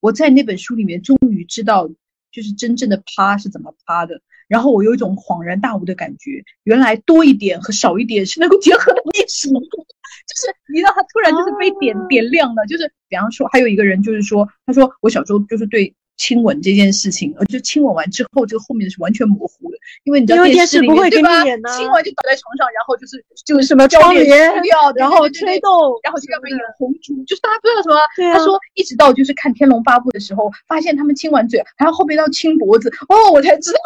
[0.00, 1.88] 我在那本书里面终于知道，
[2.30, 4.20] 就是真正的趴是怎么趴的。
[4.48, 9.48] 然后我有一种恍然大悟的感觉，原来多一点和少一点是能够结合的历史。
[9.48, 15.94] 就是你让他突然就是被点点亮了，就是比方说还有一个人就是说，他说我小时候就是对。
[16.18, 21.44] 亲吻这件事情，呃，就亲吻完之后，这个后面是完全模糊的，因为你知道电视里面对吧？
[21.44, 24.26] 亲完就倒在床上，然后就是就是什么窗帘
[24.62, 25.70] 掉，然后吹动，
[26.02, 28.34] 然后就要被演红烛，就是大家不知道什么。
[28.34, 33.78] 他说一直到就是看《天龙八部》的时候，发现他们亲完嘴，还要后边要亲脖子，哦，我才知道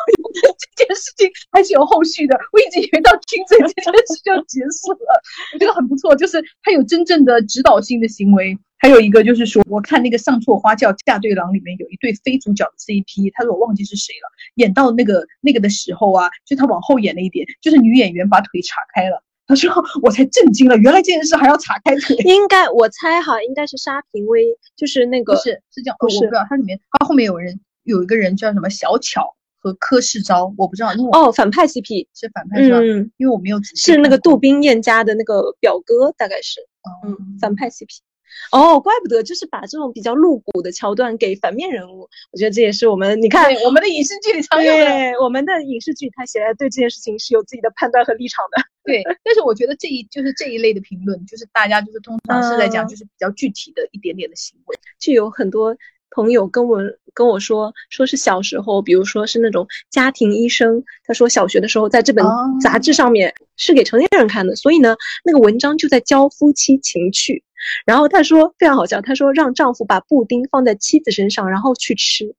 [0.75, 2.35] 这件事情还是有后续的。
[2.53, 8.59] 我一直以为到亲嘴这件事就结束了，我觉得很不错，就是他有真正的指导性的行为。
[8.83, 14.29] 还有一个就是说，我看那个《上错花轿嫁对郎》里面有一对非主角的 CP，他说我忘记是谁了。
[14.57, 19.23] 演到那个那个的时候啊，就他往后演了一点，就是女演员把腿岔开了。
[19.47, 19.71] 他说
[20.03, 22.17] 我才震惊了，原来这件事还要岔开腿。
[22.25, 24.43] 应该我猜哈，应该是沙平威，
[24.77, 32.79] 就是那个是是这样，我不知道他里面他后面有人有一个人叫什么小巧和柯世昭，我不知道，因为哦反派 CP 是反派是吧？
[32.79, 36.61] 嗯，因为我没有仔细是那个杜冰燕家的那个表哥，大概是
[37.07, 37.99] 嗯反派 CP。
[38.51, 48.63] 哦，怪不得就是把这种比较露骨的桥段给反面人物，我觉得这也是我们你看我们的影视剧里常用的，我们的影视剧它显然对这件事情是有自己的判断和立场的。
[48.85, 54.77] 对，但是我觉得这一就是这一类的评论，就是大家就是通常是在讲就是比较具体的一点点的行为。
[54.99, 55.77] 就有很多
[56.11, 56.81] 朋友跟我
[57.15, 67.45] 跟我说，说是小时候，比如说是那种家庭医生，他说小学的时候在这本哦杂志上面是给成年人看的，所以呢，那个文章就在教夫妻情趣。
[67.87, 72.35] 然后她说非常好笑，她说让丈夫把布丁放在妻子身上，然后去吃。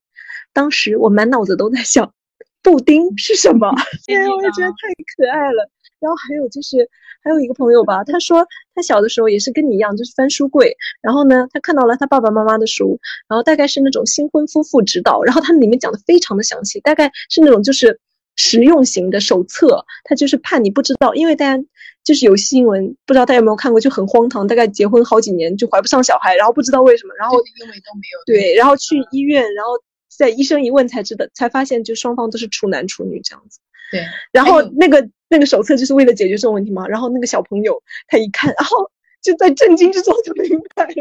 [0.54, 2.14] 当时我满脑子都在想，
[2.62, 3.74] 布丁是什么？
[4.08, 4.76] 因为，我也觉得太
[5.18, 5.70] 可爱了。
[6.00, 6.90] 然后还有就是，
[7.24, 17.98] 还有一个朋友吧，他说他小的时候也是跟你一样，就是翻书柜，然后呢，他看到了他爸爸妈妈的书，然后大概是那种新婚夫妇指导，然后他们里面讲的非常的详细，大概是那种就是
[18.36, 21.64] 实用型的手册，他就是怕你不知道，因为大家
[22.04, 29.72] 就是有新闻，不知道大家有没有看过，就很荒唐，大概结婚好几年就怀不上小孩，然后不知道为什么，然后因为都没有对，然后去医院，然后
[30.16, 33.60] 在医生一问才知道，才发现就双方都是处男处女这样子。
[33.92, 36.88] 对，然后那个那个手册就是为了解决这种问题嘛。
[36.88, 38.90] 然后那个小朋友他一看，然后
[39.22, 40.94] 就在震惊之中就明白了。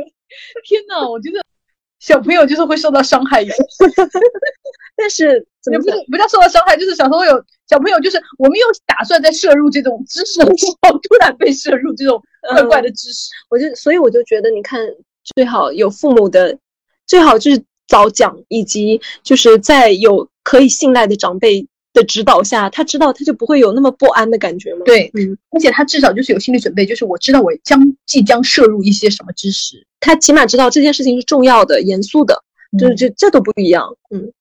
[0.64, 1.41] 天呐，我觉得
[2.02, 3.44] 小朋友就是会受到伤害
[4.96, 5.90] 但是怎也不是？
[6.10, 7.32] 不叫受到伤害，就是小时候有
[7.68, 13.30] 小朋友就是我们又打算在摄入这种知识的时候，突然被摄入这种怪怪的知识。
[13.48, 14.80] 我就所以我就觉得，你看，
[15.36, 16.58] 最好有父母的，
[17.06, 32.42] 最好就是早讲，以及就是在有可以信赖的长辈的指导下，他知道他就不会有那么不安的感觉吗。，对，嗯，而且他至少就是有心理准备，就是我知道我将即将摄入一些什么知识，他起码知道这件事情是重要的、严肃的，
[32.78, 33.96] 就是嗯这这都不一样。
[34.10, 34.32] 嗯，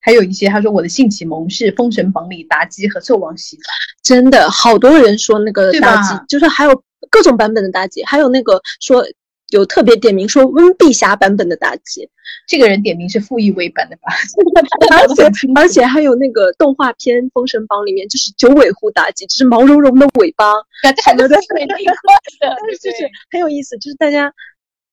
[0.00, 3.62] 还有一些他说我的性启蒙是《封神榜》里妲己和纣王洗澡，
[4.02, 9.04] 真的，好多人说那个妲己，就是还有各种版本的妲己，还有那个说
[9.48, 12.08] 有特别点名说温碧霞版本的妲己，
[12.46, 14.12] 这个人点名是傅艺伟版的吧？
[14.92, 21.94] 而且而且还有那个动画片《封神榜》里面就是九尾狐妲己，就是毛茸茸的尾巴，感觉对，对那一块
[22.40, 24.32] 的，但是就是很有意思，就是大家，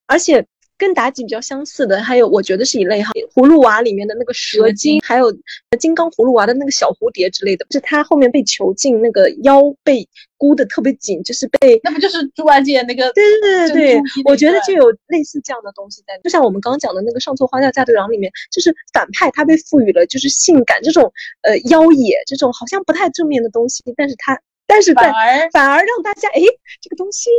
[0.07, 0.45] 而且
[0.77, 5.31] 跟妲己比较相似的，还有我觉得是一类哈，葫芦娃里面的那个蛇蛇精精，还有
[5.79, 10.07] 金刚葫芦娃的那个小蝴蝶之类的，就是他后面被囚禁，那个腰被
[10.37, 11.79] 箍得特别紧，就是被。
[11.83, 13.11] 那不就是猪八戒那个？
[13.13, 21.11] 对对对对我觉得就有类似这样的东西在，就像我们刚刚讲的那个《上错花轿嫁对郎》里面，就是反派他被赋予了就是性感这种
[21.43, 26.41] 呃妖冶这种好像不太正面的东西，但是他但是在反而反而让大家哎
[26.81, 27.29] 这个东西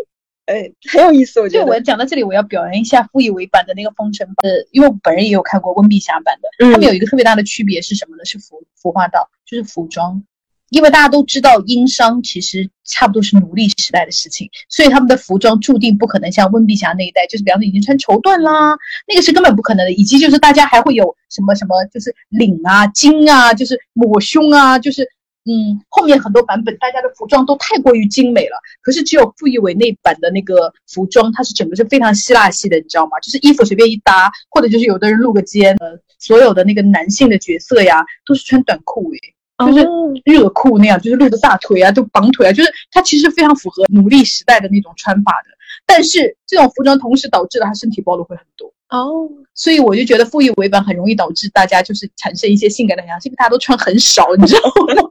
[0.46, 8.24] 哎很有意思，我觉得就我讲到这里，我要表扬一下傅艺伟版的那个《封神榜》，呃，因为我本人也有看过温碧霞版的，嗯他们有一个特别大的区别是什么呢？
[8.24, 10.22] 是服服化道，就是服装。
[10.70, 19.92] 因为大家都知道殷商其实差不多是奴隶时代的事情，所以他们的服装注定不可能像温碧霞那一代，就是比方说已经穿绸缎啦，那个是根本不可能的。
[19.92, 25.08] 以及就是大家还会有什么什么，就是领啊、襟啊，就是抹胸啊，就是
[25.46, 28.56] 嗯，后面很多版本大家的服装都太过于精美了。
[28.82, 33.18] 可是只有傅艺伟那版的那个服装，它是整个是非常希腊系的，你知道吗？
[33.20, 39.18] 就是衣服随便一搭，或者就是有的人露个肩，呃，所有的那个男性的角色呀，都是穿短裤诶。
[39.66, 45.50] 就是哦热裤那样，就是露着大腿啊，都绑腿啊，就是它其实非常符合奴隶时代的那种穿法的。
[45.86, 54.60] 但是这种服装同时导致了他身体暴露会很多，哦，所以我就觉得傅艺伟版很容易导致大家就是产生一些性感的想象，是因为大家都穿很少，你知道
[54.94, 55.08] 吗？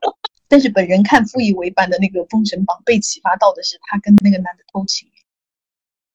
[0.55, 5.09] 但是本人看傅艺伟版的那个《封神榜》，被启发到的是他跟那个男的偷情，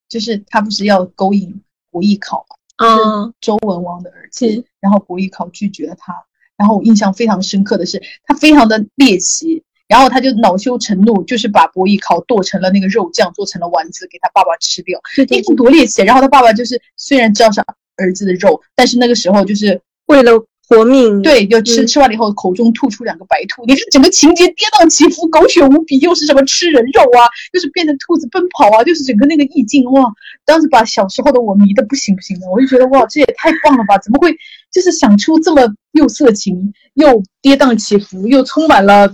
[0.08, 6.24] 就是他不是要勾引伯邑考嘛，啊，周文王的儿子是，然后伯邑考拒绝了他。
[6.56, 14.98] 然后我印象非常深刻的是，他非常的猎奇，然后他就恼羞成怒，就是把伯邑考剁成了那个肉酱，做成了丸子给他爸爸吃掉。
[15.02, 16.00] 那是对对对，多猎奇！
[16.00, 17.60] 然后他爸爸就是虽然知道是
[17.96, 20.32] 儿子的肉，但是那个时候就是为了
[20.70, 30.04] 活命，，对，就吃嗯吃完了以后口中吐出两个白兔，你看整个情节跌宕起伏，狗血无比，又是什么吃人肉啊，又是变成兔子奔跑啊，就是整个那个意境哇！
[30.44, 33.98] 当时把小时候的我迷得不行不行的，我就觉得哇，这也太棒了吧！
[33.98, 34.32] 怎么会
[34.70, 39.12] 就是想出这么又色情又跌宕起伏又充满了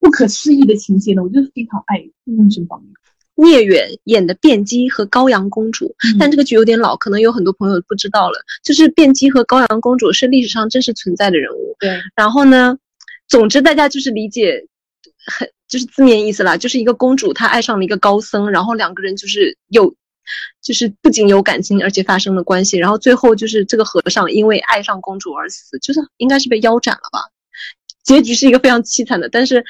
[0.00, 1.22] 不可思议的情节呢？
[1.22, 1.96] 我就是非常爱
[2.36, 2.78] 《封神榜》。
[3.38, 8.38] 聂远演的卞姬和高阳公主，但这个剧有点老，可能有很多朋友不知道了。
[8.62, 11.76] 就是卞姬和高阳公主是历史上真实存在的人物。
[11.78, 12.76] 对，然后呢，
[13.28, 14.66] 总之大家就是理解
[15.24, 19.94] 很就是字面意思啦，就是一个公主她爱上了一个高僧，然后两个人就是有。
[20.60, 27.20] 就是不仅有感情，而且发生了关系，然后最后就是这个和尚因为爱上公主而死，就是应该是被腰斩了吧？
[28.04, 29.64] 结局是一个非常凄惨的，但是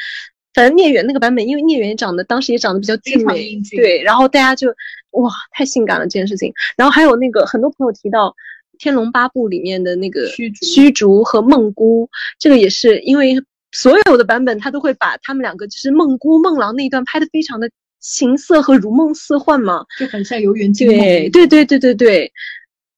[0.55, 4.69] 反正聂远那个版本，因为聂远也长得当时也长得比较俊美对，然后大家就
[5.11, 8.29] 哇太性感了这件事情，然后还有那个很多朋友提到
[8.79, 12.09] 《天龙八部》里面的那个虚竹虚竹和梦姑，
[12.39, 13.37] 这个也是因为
[13.73, 20.99] 所有的版本他都会把他们两个就是梦姑梦郎那一段拍的非常的情色和如梦似幻嘛，就很像游园惊梦。
[20.99, 22.33] 对对对对对对，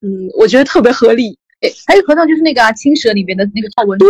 [0.01, 1.37] 嗯，我觉得特别合理。
[1.61, 4.09] 对，还有和尚就是那个啊，青蛇里面的那个赵文对。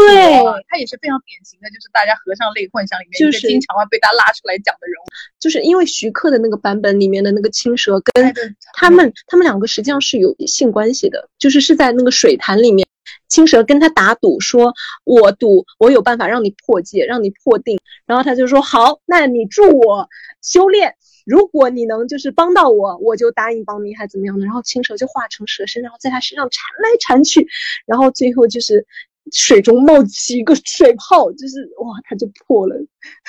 [0.68, 5.06] 他也是非常典型的，就是大家和尚类幻想里面就是经常会被他拉出来讲的人物。
[5.40, 8.32] 就是因为徐克的那个版本里面的那个青蛇跟
[8.74, 12.86] 他们他们两个实际上是有性关系的，就是是在那个水潭里面，
[13.28, 14.72] 青蛇跟他打赌说，
[15.04, 20.08] 我赌我有办法让你破戒，让你破定，然后他就说好，那你助我
[20.40, 20.94] 修炼，
[21.26, 24.44] 如果你能就是帮到我，我就答应帮你，还怎么样的。
[24.44, 27.46] 然后青蛇就化成蛇身，然后在他身上缠来缠去，
[27.87, 28.87] 然后最后就是
[29.33, 32.76] 水中冒起一个水泡，就是哇，他就破了，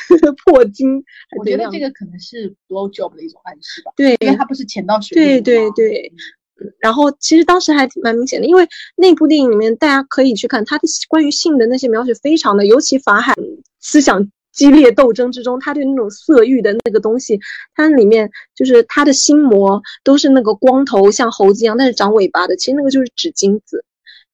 [0.46, 1.04] 破金。
[1.38, 13.36] 我觉得这个可能是 blow job 的一种暗示吧，对因为他不是潜到水对里对对对，嗯然后其实当时还挺蛮明显的，因为那部电影里面大家可以去看他的关于性的那些描写非常的，尤其法海
[13.80, 17.40] 思想激烈斗争之中，他对那种色欲的那个东西，
[17.76, 23.84] 它里面就是他的心魔都是那个光头像猴子一样，但是长尾巴的，其实那个就是纸巾子，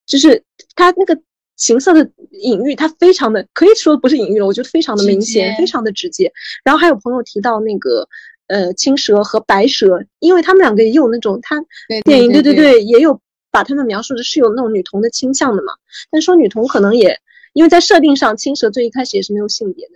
[0.05, 0.43] 就是
[0.75, 1.19] 他那个。
[1.59, 6.31] 情色的隐喻，它非常的可以说不是隐喻了，我觉得非常的明显，非常的直接。
[6.63, 8.07] 然后还有朋友提到那个
[8.45, 15.73] 呃青蛇和白蛇，因为他们两个也有那种他对电影，对对对，也有把他们描述的是有那种女童的倾向的嘛。
[16.11, 17.19] 但说女童可能也
[17.53, 19.93] 因为在设定上，青蛇最一开始也是没有性别的，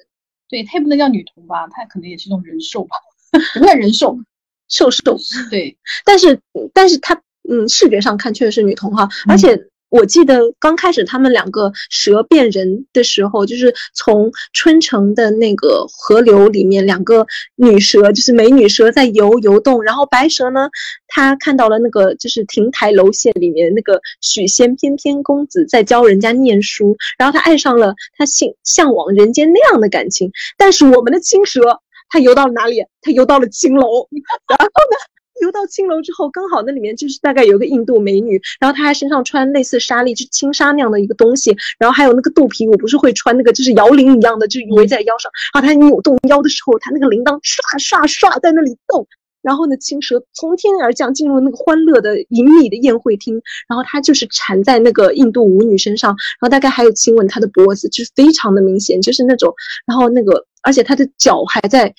[0.52, 2.96] 对，他也不能叫女童吧，他可能也是一种人兽吧，
[3.58, 4.16] 不算人兽。
[4.68, 5.18] 兽兽，
[5.50, 6.40] 对，但是
[6.74, 9.71] 但是她嗯视觉上看确实是女童哈，而且。
[9.91, 17.27] 我记得刚开始他们两个蛇变人的时候，就是从春城的那个河流里面，两个
[17.58, 20.69] 女蛇就是美女蛇在游游动，然后白蛇呢，
[21.10, 32.82] 她看到了那个就是亭台楼榭里面那个许仙翩翩公子在教人家念书，然后她爱上了她向向往人间那样的感情，但是我们的青蛇，它游到了哪里？
[33.01, 34.08] 它游到了青楼，
[34.47, 35.11] 然后呢？
[35.41, 49.08] 游到青楼之后，刚好那里面就是大概有个印度美女，然后她还身上穿类似纱丽，就轻纱那样的一个东西，然后还有那个肚皮，我不是会穿那个就是摇铃一样的，就围在腰上，然后她扭动腰的时候，她那个铃铛唰唰唰在那里动，
[49.41, 59.54] 然后呢，青蛇从天而降，进入那个欢乐的隐秘的宴会厅，然后她就是缠在那个印度舞女身上，然后大概还有亲吻她的脖子，就是非常的明显，就是那种，
[59.86, 61.93] 然后那个而且她的脚还在。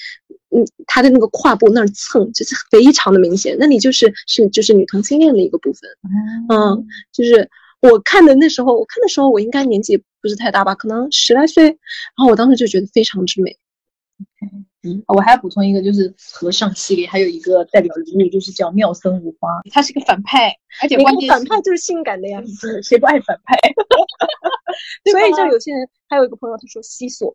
[0.54, 3.56] 嗯，他的那个胯部那儿蹭，就是非常的明显。
[3.58, 5.90] 那里就是是就是女同性恋的一个部分。
[6.48, 7.48] 嗯，就是
[7.80, 11.64] 我看的那时候，我看的时候我应该年纪不是太大吧，可能十来岁。
[11.64, 11.76] 然
[12.16, 13.56] 后我当时就觉得非常之美。
[14.84, 23.56] 嗯，我还要补充一个，就是和尚系列还有一个代表人物，就是叫妙僧无花，他是个反派，而且关键反派就是性感的呀， 是谁不爱反派？
[25.04, 27.32] 对所以就有些人还有一个朋友他说西索，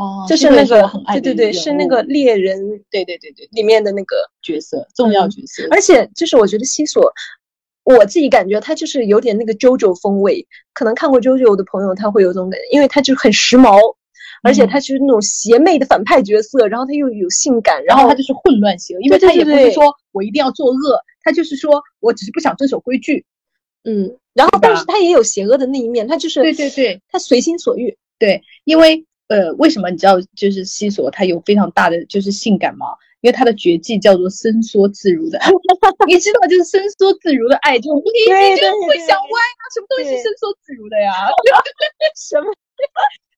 [0.00, 2.58] 哦，就是这个那个很爱对对对，是那个猎人
[2.90, 7.12] 对对对对里面的那个角色，重要角色，而且就是我觉得西索，
[7.84, 10.46] 我自己感觉他就是有点那个 JoJo 风味。
[10.72, 13.78] 可能看过 JoJo 的朋友他会有这种感觉，因为他就很时髦，
[14.42, 23.26] 而且嗯他就是那种邪魅的反派角色，然后他又有性感，然后他就是混乱型，因为他也不是说我一定要作恶，他就是说我只是不想遵守规矩。
[23.84, 27.98] 嗯，然后但是他也有邪恶的那一面，他就是对对对他随心所欲。
[28.18, 32.86] 对，因为呃，为什么你知道，就是西索他有非常大的就是性感吗？
[33.20, 35.50] 因为他的绝技叫做伸缩自如的爱，
[36.08, 41.12] 你知道，就是伸缩自如的爱，就你对你就会想歪啊，什么东西是伸缩自如的呀？
[42.16, 42.50] 什么？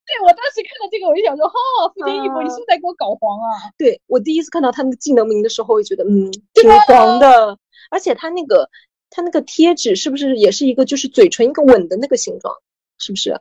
[0.07, 1.55] 对我当时看到这个，我就想说，哈，
[1.95, 3.69] 福田一博，你是不是在给我搞黄啊？
[3.77, 7.59] 对我第一次看到他那个技能名的时候，我就觉得嗯，挺黄的，
[7.91, 8.71] 而且他那个
[9.11, 12.55] 他那个贴纸是不是也是一个就是嘴唇一个吻的那个形状，
[12.99, 13.41] 是不是？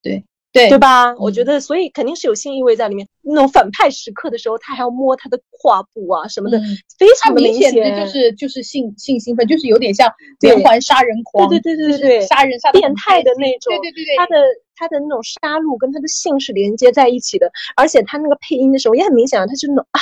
[0.00, 1.14] 对对对吧？
[1.16, 3.08] 我觉嗯得，所以肯定是有性意味在里面。
[3.22, 14.36] 那种反派时刻的时候，他还要摸他的胯部啊什么的，嗯非常的明显显，的就是就是性性兴奋，就是有点像连环杀人狂，对对对对就是对杀人杀变态的那种对对对对，他的
[14.76, 20.00] 他的那种杀戮跟他的性是连接在一起的，而且他那个配音的时候也很明显啊，他是那种啊，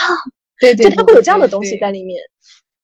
[0.58, 2.20] 对对，就他会有这样的东西在，里面。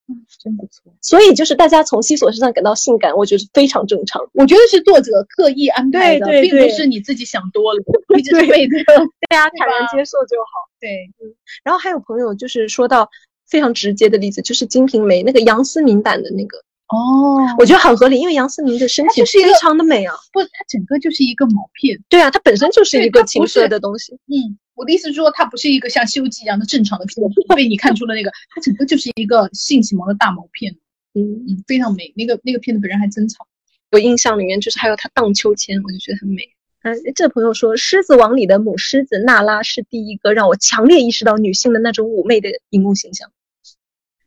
[0.06, 0.92] 对真不错。
[1.02, 4.22] 所以就是大家从西索身上感到性感，我觉得是非常正常。
[4.34, 7.82] 我觉得是作者刻意安排的，对对并不是你自己想多了，
[8.14, 10.70] 你只是对被这个大家坦然吧接受就好。
[10.78, 11.34] 对嗯
[11.64, 13.08] 然后还有朋友就是说到
[13.48, 20.14] 非常直接的例子，就是《金瓶梅》那个杨思明版的那个，哦，我觉得很合理，因为杨思明的身体是一个常的美啊。
[20.32, 21.98] 不，它整个就是一个毛片。
[22.08, 24.14] 对啊，它本身就是对一个情它不是色的东西。
[24.26, 27.16] 嗯，我的意思是说，它不是一个像《西游记》一样的正常的片，
[27.56, 30.76] 被你看出了那个，它整个就是一个性启蒙的大毛片。
[31.14, 32.12] 嗯，嗯，非常美。
[32.14, 33.46] 那个那个片子本人还真长。
[33.90, 36.42] 我印象里面就是还有他荡秋千，我就觉得很美。
[36.82, 43.32] 啊，这朋友说，《狮子王》里的母狮子娜拉是第一个让我强烈意识到女性的那种妩媚的荧幕形象。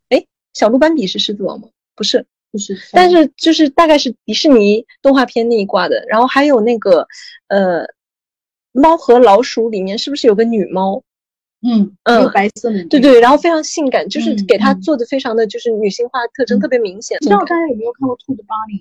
[0.10, 1.68] 哎，小鹿斑比是狮子王吗？
[1.96, 7.08] 不是，不是，但是就是大概是迪士尼动画片那一挂的，然后还有那个
[7.48, 7.86] 呃，
[8.72, 11.04] 猫和老鼠里面是不是有个女猫？
[11.62, 13.02] 嗯嗯白色的，对。
[13.02, 17.18] 对，然后非常性感，就是嗯给它嗯做的非常的就是女性化特征嗯特别明显。
[17.20, 18.78] 不知道大家有没有看过《兔子巴黎》？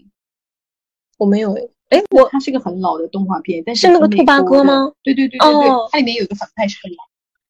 [1.17, 4.93] 我没有诶，哎，我它是一个很老的动画片，但是是那个兔八哥吗？
[5.03, 6.99] 对对对对对，哦它里面有一个反派是个狼，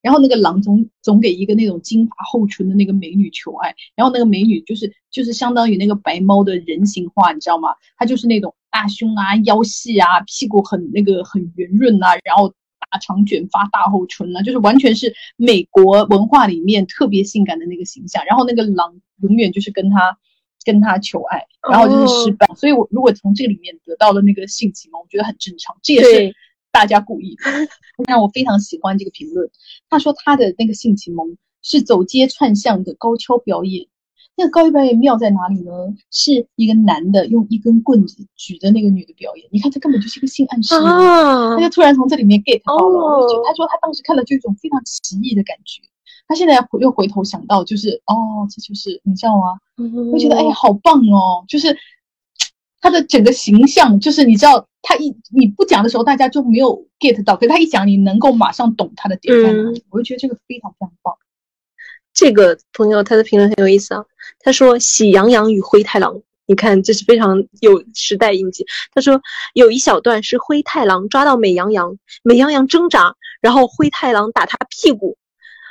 [0.00, 7.74] 然后那个狼总总给一个那种金发厚唇的那个美女求爱，然后那个美女就是就是相当于那个白猫的人形化，你知道吗？
[7.98, 12.48] 她就是那种大胸啊、腰细啊、屁股很那个很圆润啊，然后
[12.90, 18.24] 大长卷发、大厚唇啊，就是完全是美国文化里面特别性感的那个形象。
[18.26, 20.16] 然后那个狼永远就是跟他
[20.64, 22.46] 跟他求爱，然后就是失败。
[22.56, 26.34] 所以我如果从这个里面得到了那个性启蒙，我觉得很正常，这也是
[26.70, 27.50] 大家故意的。
[28.06, 29.50] 让我非常喜欢这个评论，
[29.88, 33.86] 他说他的那个性启蒙是走街串巷的高跷表演。
[34.38, 35.72] 那个高一表演妙在哪里呢？
[36.12, 40.74] 是一个男的用一根棍子举着那个女的表演，你看这根本就是一个性暗示
[41.56, 45.82] 他就突然从这里面 get 到了，哦我就觉得他说他当时看了就有一种非常奇异的感觉。
[46.28, 49.58] 他现在回又回头想到，就是哦，这就是你知道吗？
[50.06, 51.42] 我会觉得哎，好棒哦！
[51.48, 51.74] 就是
[52.80, 59.82] 他的整个形象，就是你知道他一你不讲的时候，大家就没有 get 到，可是他一讲，你能够马上懂他的点在哪里。
[59.90, 61.14] 我就觉得这个非常非常棒。
[62.18, 64.04] 这个朋友他的评论很有意思啊，
[64.40, 66.14] 他说《喜羊羊与灰太狼》，
[66.46, 68.66] 你看这是非常有时代印记。
[68.92, 69.20] 他说
[69.54, 75.16] 有一小段是灰太狼抓到美羊羊，美羊羊挣扎，然后灰太狼打他屁股。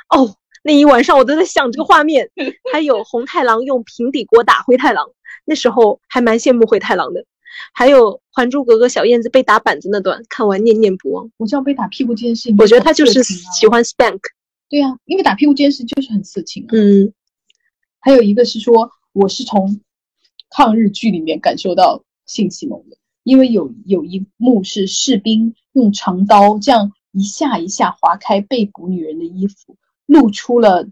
[0.08, 2.30] 哦，那一晚上我都在想这个画面。
[2.72, 5.06] 还有红太狼用平底锅打灰太狼，
[5.44, 7.22] 那时候还蛮羡慕灰太狼的。
[7.74, 11.30] 还有《还珠格格》小燕子被打板子那段，看完念念不忘。
[11.36, 14.20] 我知道被打屁股这件事情，我觉得他就是喜欢 spank。
[14.68, 16.68] 对啊，因为打屁股这件事就是很色情啊。
[16.72, 17.12] 嗯，
[18.00, 19.80] 还有一个是说，我是从
[20.50, 30.86] 抗日剧里面感受到性启蒙的，因为有有一幕是士兵用长刀这样一下一下划开被捕女人的衣服，露出了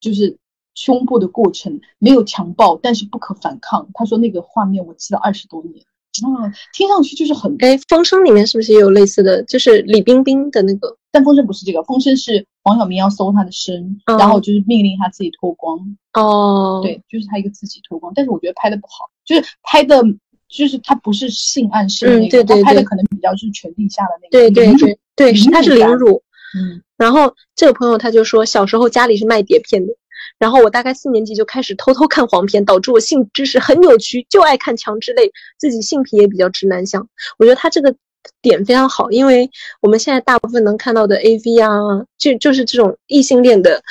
[0.00, 0.36] 就是
[0.74, 3.88] 胸部的过程，没有强暴，但是不可反抗。
[3.94, 5.84] 他说那个画面我记了二十多年，
[6.24, 9.44] 啊，听上去就是很，哎，《风声》里面是不是也有类似的？
[9.44, 10.98] 就是李冰冰的那个。
[11.14, 15.78] 但风声不是这个，风声是黄晓明要搜他的身，嗯然后就是命令他自己脱光。
[16.14, 20.02] 哦，对，就是他一个自己脱光，但是我觉得拍的不好，就是拍的，
[20.48, 26.20] 就是他不是性暗示的那个，嗯对对他拍的可能比较是权力下的那个，对对对对，是他是凌辱。
[26.58, 29.92] 嗯，然后这个朋友他就说，小时候家里是卖碟片的，
[30.38, 37.08] 然后我大概四年级就开始偷偷看黄片，导致我性知识很扭曲，就爱看强制类，自己性癖也比较直男向。
[37.38, 37.94] 我觉得他这个
[38.42, 39.50] 点非常好，因为
[39.80, 43.82] 我们现在大部分能看到的 AV 啊，就就是这种异性恋的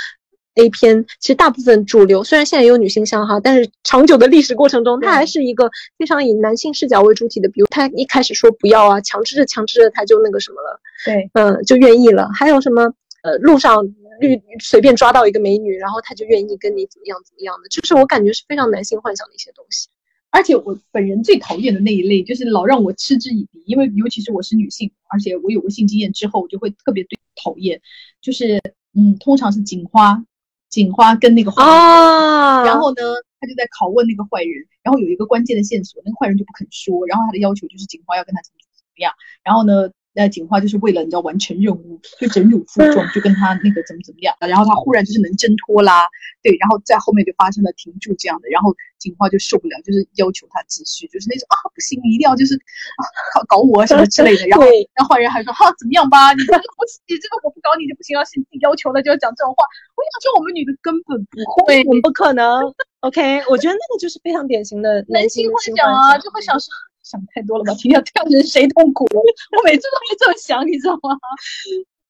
[0.56, 7.50] A 片，其实大部分主流虽然现在也有女性向哈，但是长久的历史过程中，它还是一个非常以男性视角为主体的。
[7.50, 10.80] 比如他一开始说不要啊，强制着强制着他就那个什么了。
[11.06, 12.30] 对，嗯，就愿意了。
[12.34, 13.84] 还有什么呃，路上
[14.20, 19.88] 绿随便抓到一个美女，然后他就愿意跟你怎么样怎么样的，就是我感觉是非常男性幻想的一些东西。
[20.34, 27.80] 而且我本人最讨厌的那一类，就是老让我嗤之以鼻，因为尤其是我是女性，而且我有过性经验之后，我就会特别对讨厌，
[28.20, 28.60] 就是
[28.96, 30.26] 嗯，通常是警花，
[30.70, 33.02] 警花跟那个坏人啊然后呢，
[33.40, 39.14] 他就在拷问那个坏人，然后有一个关键的线索，那个坏人就不肯说，然后他的要求就是警花要跟他怎么怎么样，
[39.44, 46.08] 然后呢，那警花就是为了你知道完成任务，就忍辱负重，就跟他那个怎么怎么样，然后他忽然就是能挣脱啦，
[46.42, 53.02] 对，然后在后面就发生了停住这样的，然后警花就受不了，就是要求他继续，就是那种啊不行，你一定要就是啊
[53.34, 59.66] 搞搞我什么之类的，然后对然后坏人还说哈怎么样吧，你这个不你这个我不搞你就不行，要是你要求了就要讲这种话，
[59.98, 61.84] 我想说我们女的根本不会。
[61.84, 62.62] 对，不可能。
[63.04, 66.68] OK， 我觉得那个就是非常典型的男性性会性讲啊，就会想说
[67.04, 69.06] 想太多了吧，天要这样人谁痛苦？
[69.06, 71.18] 我每次都会这么想，你知道吗？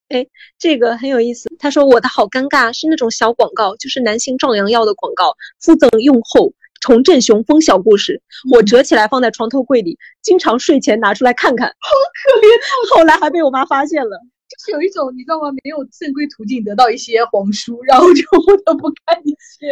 [0.09, 0.27] 哎
[0.59, 1.49] 这个很有意思。
[1.57, 8.21] 他说我的好尴尬，是那种小广告，就是男性壮阳药的广告，附赠用后重振雄风小故事。
[8.51, 11.89] 我折起来放在床头柜里，经常睡前拿出来看看，好
[12.23, 12.95] 可怜。
[12.95, 14.21] 后来还被我妈发现了。
[14.49, 15.51] 就是有一种你知道吗？
[15.63, 19.67] 没有正规途径得到一些黄书，然后就不得不看一些。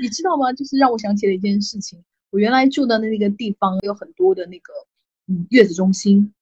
[0.00, 0.52] 你知道吗？
[0.52, 2.02] 就是让我想起了一件事情。
[2.30, 4.72] 我原来住的那个地方有很多的那个
[5.28, 6.32] 嗯月子中心，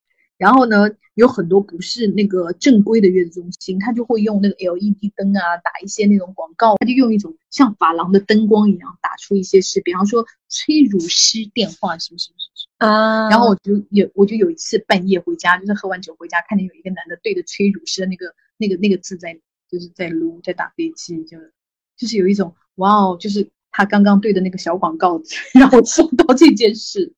[0.40, 12.88] 然后呢有很多不是那个正规的月子中心，他就会用那个 LED 灯啊打一些那种广告，他就用一种像发廊的灯光一样打出一些是，比方说催乳师电话什么什么什么。
[12.88, 19.38] 啊然后我就有，我就有一次半夜回家，就是喝完酒回家，看见有一个男的对着催乳师的那个那个那个字在，
[19.70, 21.36] 就是在撸，在打飞机，就
[21.98, 25.20] 就是有一种哇哦，就是他刚刚对的那个小广告
[25.52, 27.12] 让我想到这件事。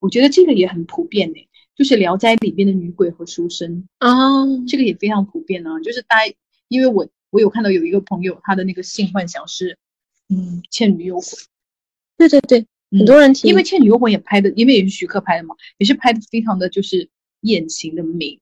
[0.00, 1.36] 我觉得这个也很普遍呢，
[1.76, 4.10] 就是《聊斋》里边的女鬼和书生啊，
[4.68, 5.80] 这个也非常普遍啊。
[5.80, 6.34] 就是大家，
[6.68, 9.78] 因为我我有看到有一个朋友，他的那个性幻想是，
[10.28, 11.24] 嗯，《倩女幽魂》。
[12.16, 17.08] 对对对，很多人提，因为《倩女幽魂》也拍的，因为也是徐克拍的嘛，也是拍的非常的就是
[17.40, 18.38] 艳情的美，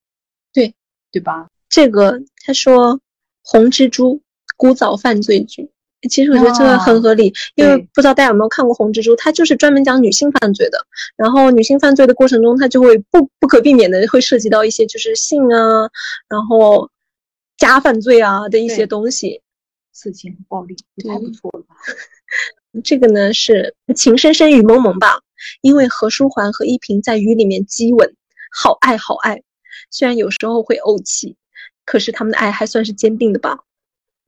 [0.53, 0.75] 对
[1.13, 1.49] 对吧？
[1.69, 3.01] 这个他说
[3.43, 4.21] 红蜘蛛
[4.57, 5.71] 古早犯罪剧。
[6.09, 10.79] 其实我觉得这个很合理，因为不知道大家有没有看过《红蜘蛛》，它就是专门讲女性犯罪的。
[11.17, 15.91] 然后女性犯罪的过程中，它就会不不可避免的会涉及到一些就是性啊，
[16.29, 16.89] 然后
[17.57, 19.43] 家犯罪啊的一些东西，
[19.93, 20.77] 色情暴力，
[21.09, 21.65] 太不错了。
[22.85, 25.21] 这个呢是情深深雨蒙蒙吧，
[25.63, 28.15] 因为何书桓和依萍在雨里面激吻，
[28.53, 29.43] 好爱好爱，
[29.91, 31.37] 虽然有时候会怄气，
[31.85, 33.59] 可是他们的爱还算是坚定的吧。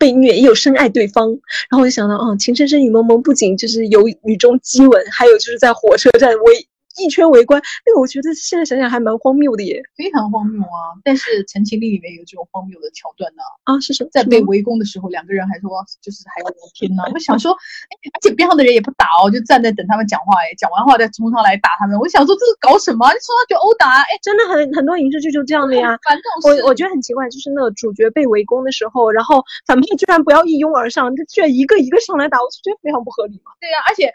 [0.00, 1.28] 被虐也有深爱对方，
[1.68, 6.66] 然后我就想到，哦，情深深雨蒙蒙不仅就是有雨中激吻，还有就是在火车站微。
[6.98, 10.98] 一圈围观，那个我觉得现在想想还蛮荒谬的耶，非常荒谬啊！
[11.04, 13.42] 但是《陈情令》里面有这种荒谬的桥段呢。
[13.64, 14.10] 啊，是什么？
[14.12, 15.70] 在被围攻的时候，两个人还说，
[16.02, 17.04] 就是还要聊天呢。
[17.14, 21.98] 我想说，哎，而且边上的人也不打哦，就站在等他们讲话，哎，讲完话再冲上来打他们。
[21.98, 23.06] 我想说，这是搞什么？
[23.12, 24.02] 你冲上去殴打？
[24.02, 25.96] 哎，真的很很多影视剧就这样的呀。
[26.02, 33.52] 反正我我觉得很奇怪，就是那个主角被围攻的时候，然后反派居然不要一拥而上，他居然一个一个上来打，我就觉得非常不合理嘛。
[33.60, 34.12] 对呀，而且。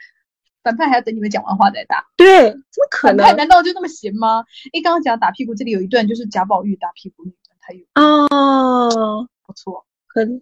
[0.66, 3.24] 反派还要等你们讲完话再打，对，怎么可能？
[3.24, 4.44] 反派难道就那么闲吗？
[4.74, 10.42] 哎，刚刚讲打屁股，这里有一段就是贾宝玉打屁股那段，他有哦，不错，很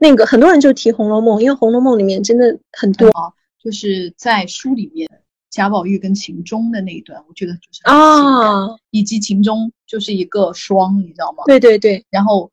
[0.00, 3.08] 那个很多人就提《红楼梦》，因为《红楼梦》里面真的很多，
[3.62, 5.08] 就是在书里面
[5.48, 11.44] 贾宝玉跟秦钟的那一段，我觉得就是啊，以及秦钟就是一个双，你知道吗？
[11.46, 12.50] 对对对，然后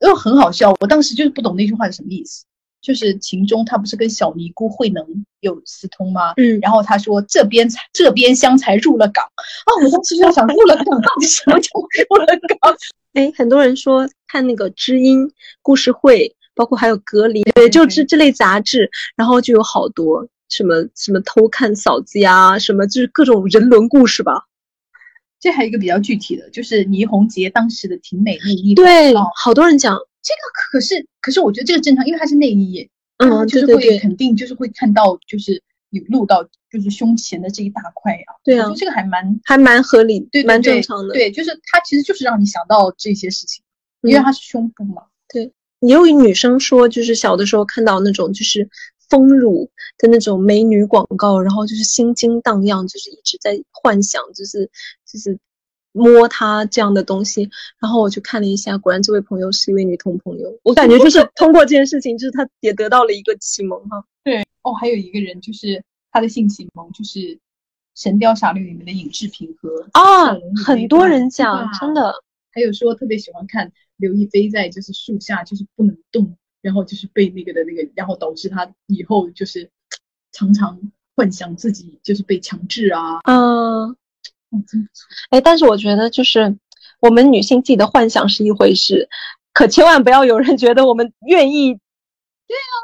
[0.00, 2.46] 又很好笑，我当时就是不懂那句话是什么意思。
[2.82, 5.04] 就是秦钟，他不是跟小尼姑慧能
[5.40, 6.32] 有私通吗？
[6.36, 11.68] 嗯，然后他说这边才这边香才入了港啊，我当时就在想入了港到底什么叫
[12.08, 12.26] 入了
[12.60, 12.74] 港？
[13.14, 15.30] 哎，很多人说看那个知音
[15.62, 24.44] 故事会，包括还有隔离，对，就这这类杂志，然后就有好多什么什么偷看嫂子呀，什么就是各种人伦故事吧。
[25.40, 29.98] 这还有一个比较具体的，就是倪虹洁当时的挺美内衣对，好多人讲。
[30.22, 30.40] 这个
[30.70, 38.24] 可是，可是我觉得这个正常，因为它是内衣，嗯，就是会肯定就是会看到，就是有露到就是胸前的这一大块呀。
[38.44, 41.14] 对啊，这个还蛮还蛮合理，对，蛮正常的。
[41.14, 43.64] 对，就是它其实就是让你想到这些事情，
[44.02, 45.02] 因为它是胸部嘛。
[45.28, 48.68] 对，也有女生说，就是小的时候看到那种就是
[49.08, 54.70] 丰乳的那种美女广告，然后就是心惊荡漾，就是一直在幻想，就是
[55.10, 55.38] 就是。
[55.92, 60.58] 摸它这样的东西，然后我去看了一下，果然这位朋友是一位女同朋友。
[60.62, 64.04] 我感觉就是通过这件事情，就是他也得到了一个启蒙哈。
[64.22, 65.82] 对哦，还有一个人就是
[66.12, 67.18] 他的性启蒙，就是
[67.96, 72.14] 《神雕侠侣》里面的尹志平和啊，很多人讲真的，
[72.52, 79.68] 还有说特别喜欢看刘亦菲在就是树下就是不能动，然后就是被那个的那个，然后导致他以后就是
[80.30, 80.78] 常常
[81.16, 83.20] 幻想自己就是被强制啊。
[83.24, 83.96] 嗯。
[85.30, 86.56] 哎，但是我觉得就是
[87.00, 89.08] 我们女性自己的幻想是一回事，
[89.52, 91.74] 可千万不要有人觉得我们愿意。
[91.74, 92.74] 对啊，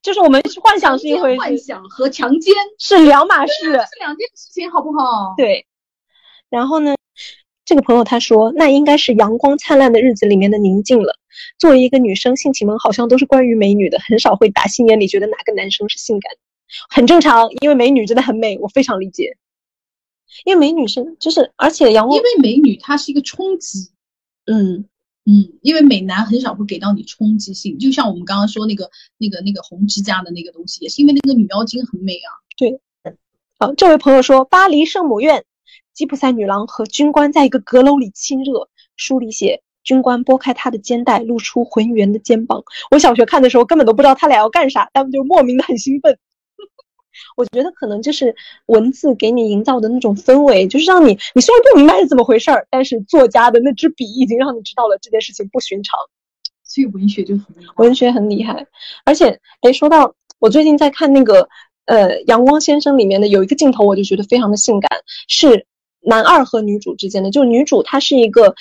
[0.00, 5.34] 就是我们幻想是一回事，幻想和强奸是两码事，是两件事情，好不好？
[5.36, 5.66] 对。
[6.48, 6.94] 然后呢，
[7.64, 11.16] 这个朋友他说，那应该是阳光灿烂的日子里面的宁静了。
[11.58, 16.38] 作为一个女生，性启蒙好像都是关于美女的，很少会打心眼里觉得哪个男生是性感的，
[16.90, 19.36] 很正常，因为美女真的很美，我非常理解。
[20.44, 23.90] 因为美女是，就是，而且阳光，因为美女她是一个冲击，
[24.46, 24.84] 嗯
[25.24, 32.30] 嗯，因为美男很少会给到你冲击性，就像我们刚刚说那个那个那个红指甲的那个东西，也是因为那个女妖精很美啊。
[32.56, 32.80] 对，
[33.58, 35.44] 好，这位朋友说巴黎圣母院，
[35.94, 42.64] 吉普赛女郎和军官在一个阁楼里亲热，书里写军官拨开她的肩带，露出浑圆的肩膀。
[42.90, 46.18] 我小学看的时候根本都不知道他俩要干啥，但就莫名的很兴奋。
[47.36, 48.34] 我觉得可能就是
[48.66, 55.98] 文字给你营造的那种氛围，就是让你，你虽然不明白是怎么回事儿，但是作家的那支笔已经让你知道了这件事情不寻常。
[56.64, 57.46] 所以文学就很
[57.76, 58.66] 文学很厉害。
[59.04, 61.48] 而且，哎，说到我最近在看那个
[61.84, 64.88] 呃《阳光先生》里面的有一个镜头，我就觉得非常的性感，
[65.28, 65.66] 是
[66.00, 67.30] 男二和女主之间的。
[67.30, 68.54] 就是女主她是一个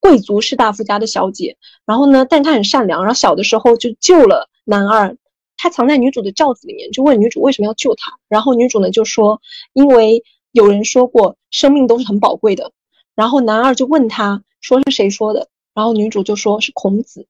[0.00, 5.16] 贵族士大夫家的小姐，然后呢，但她很善良，然后小的时候就救了男二。
[5.62, 8.18] 他藏在女主的轿子里面，就问女主为什么要救他。
[8.28, 9.40] 然后女主呢就说，
[9.74, 12.72] 因为有人说过生命都是很宝贵的。
[13.14, 17.28] 然后男二就问他说是谁说的，然后女主就说是孔子。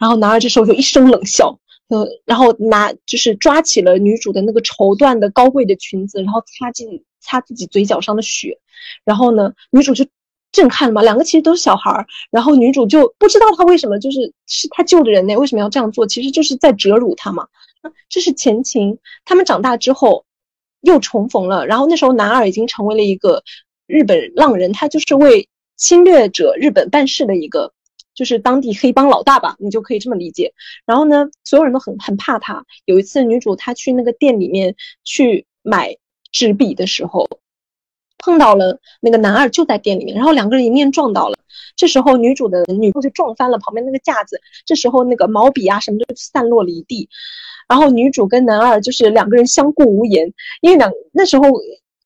[0.00, 8.58] 然后男二这时候就一声冷笑，呃，然后拿就是抓起了女主的那个绸缎的高贵的裙子，然后擦进擦自己嘴角上的血，
[9.04, 10.04] 然后呢，女主就
[10.54, 16.06] 震撼了嘛，两个其实都是小孩儿，然后女主就不知道她为什么就是是她救的人呢，为什么要这样做？
[16.06, 17.48] 其实就是在折辱她嘛。
[18.08, 20.24] 这是前情，他们长大之后
[20.80, 23.42] 又重逢了，然后那时候男二已经成为了一个
[23.88, 27.72] 日本浪人，他就是为侵略者日本办事的一个，
[28.14, 30.54] 就是当地黑帮老大吧，你就可以这么理解。
[30.86, 32.64] 然后呢，所有人都很很怕他。
[32.84, 35.96] 有一次，女主她去那个店里面去买
[36.30, 37.28] 纸笔的时候，
[38.24, 41.36] 碰到了那个男二就在店里面，然后两个人迎面撞到了。
[41.76, 47.08] 这时候女主的女仆就撞翻了旁边那个架子，这时候那个毛笔啊什么都散落了一地。
[47.68, 51.44] 然后女主跟男二就是两个人相顾无言，因为两那时候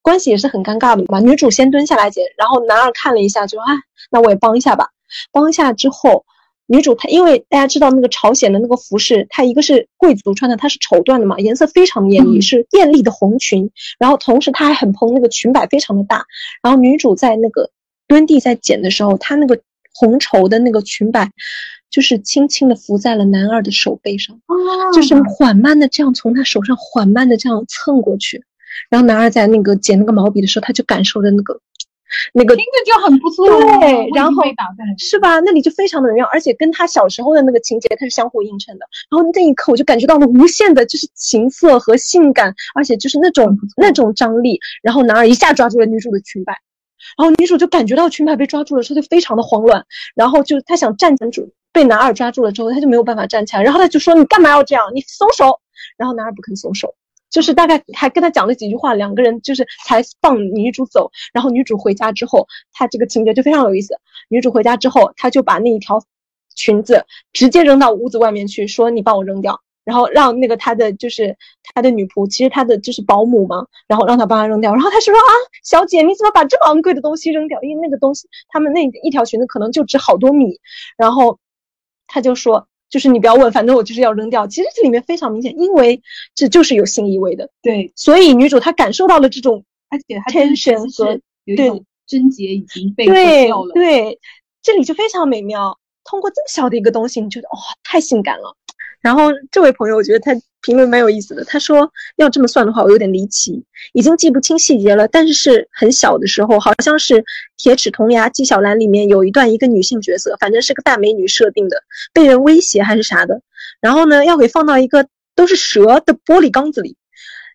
[0.02, 1.20] 关系也是很尴尬的嘛。
[1.20, 3.66] 女主先蹲下来捡，然后男二看了一下，就啊，
[4.10, 4.88] 那我也帮一下吧。
[5.32, 6.24] 帮一下之后，
[6.68, 13.70] 女主她因为大家知道那个朝鲜的那个服饰，它一个是贵族穿的，它是绸缎的嘛，颜色非常艳丽，是艳丽的红裙。
[13.98, 16.24] 然后同时她还很蓬，那个裙摆非常的大。
[16.62, 17.70] 然后女主在那个
[18.06, 19.60] 蹲地在剪的时候，她那个
[19.94, 21.30] 红绸的那个裙摆。
[21.90, 24.38] 就是轻轻的拂在了男二的手背上，
[24.92, 28.44] 就是缓慢的这样从他手上缓慢的这样蹭过去，
[28.90, 31.58] 然后男二在那个捡那个毛笔的时候，他就感受着那个，
[32.32, 33.46] 那个听着就很不错，
[33.80, 34.42] 对，然后
[34.98, 35.40] 是吧？
[35.40, 38.86] 那里就非常的美妙，而且跟他小时候的那个情节它是相互映衬的。
[39.10, 44.58] 然后那一刻我就感觉到了无限的就是情色和性感，而且就是那种那种张力。
[44.82, 46.52] 然后男二一下抓住了女主的裙摆，
[47.16, 49.84] 然后女主就感觉到裙摆被抓住了，之后就非常的慌乱，
[50.14, 51.52] 然后就她想站男主。
[51.70, 54.84] 被男二抓住了之后，她就没有办法站起来，然后她就说：“你干嘛要这样？
[54.94, 55.60] 你松手！”
[55.96, 56.92] 然后男二不肯松手，
[57.30, 61.10] 就是大概还跟他讲了几句话，两个人就是才放女主走。
[61.32, 63.94] 然后女主回家之后，他这个情节就非常有意思。
[64.28, 66.02] 女主回家之后，他就把那一条
[66.54, 71.36] 裙子直接扔到屋子外面去，说：“你帮我扔掉。”然后让那个他的就是
[71.74, 74.72] 他的女仆，其实他的就是保姆嘛，然后让他帮他扔掉。
[74.72, 75.32] 然后他说：“啊，
[75.64, 77.60] 小姐，你怎么把这么昂贵的东西扔掉？
[77.62, 80.58] 因为那个东西，他们那一条裙子可能就值好多米。”
[80.96, 81.38] 然后。
[82.10, 84.46] 他就说，就是你不要问，反正我就是要扔掉。
[84.46, 86.00] 其实这里面非常明显，因为
[86.34, 87.50] 这就是有性意味的。
[87.62, 94.18] 对，所以女主她感受到了这种，而且 tension 和有一种贞洁已经被对对，
[94.62, 95.78] 这里就非常美妙。
[96.04, 98.56] 通过这么小的一个东西，你觉得哇，太性感了。
[99.00, 101.44] 然后这位朋友，我觉得他评论蛮有意思的。
[101.44, 105.06] 他说要这么算的话，我有点离奇，已经记不清细节了。
[105.06, 107.14] 但是是很小的时候，好像是
[107.56, 111.82] 《铁齿铜牙纪晓岚》里面有一段一个女性角色，反正是个大美女设定的，
[112.12, 113.40] 被人威胁还是啥的。
[113.80, 116.96] 然后呢，要给放到一个都是蛇的玻璃缸子里，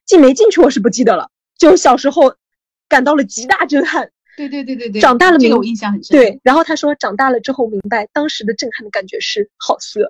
[0.06, 1.30] 进没进去我是不记得了。
[1.58, 2.36] 就小时候
[2.88, 4.10] 感到了极大震撼。
[4.36, 6.18] 对对对对对，长大了，这个我印象很深。
[6.18, 10.10] 对，然后他说长大了之后明白，当时的震撼的感觉是好色。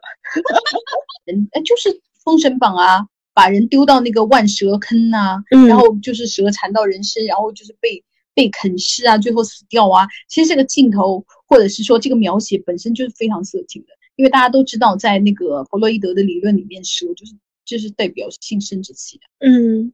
[1.26, 1.90] 人哎，就是
[2.24, 8.04] 《封神榜》啊，把人丢到那个万蛇坑呐，然后就是蛇缠到人身，然后就是被
[8.34, 10.08] 被啃噬啊，最后死掉啊。
[10.30, 17.34] 其实这个镜头或者是说这个描写本身就是非常色情的，因为大家都知道，在那个弗洛伊德的理论里面，蛇就是
[17.66, 19.24] 就是代表性生殖器的。
[19.48, 19.92] 嗯。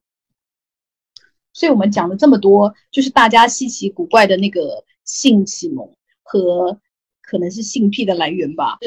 [1.60, 5.86] 所以我们讲了这么多，就是大家稀奇古怪的那个性启蒙
[6.24, 6.80] 和
[7.22, 8.78] 可能是性癖的来源吧。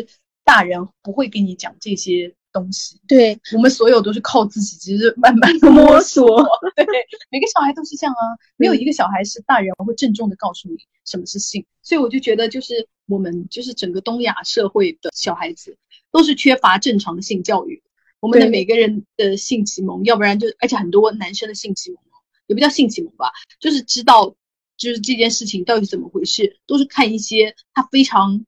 [0.43, 6.27] 大人不会跟你讲这些东西，对我们所有都是靠自己，其实慢慢的摸索。
[6.75, 6.87] 对，
[7.31, 8.25] 每个小孩都是这样啊，
[8.57, 11.67] 没有一个小孩是大人会郑重的告诉你什么是性。
[11.83, 15.77] 所以我就觉得，就是我们就是整个东亚社会的小孩子
[16.11, 17.83] 都是缺乏正常的性教育。
[18.19, 22.01] 我们的每个人的性启蒙，要不然就而且很多男生的性启蒙。
[22.47, 23.31] 也不叫性启蒙吧，
[23.61, 24.35] 就是知道，
[24.77, 28.45] 就是这件事情到底是怎么回事，都是看一些他非常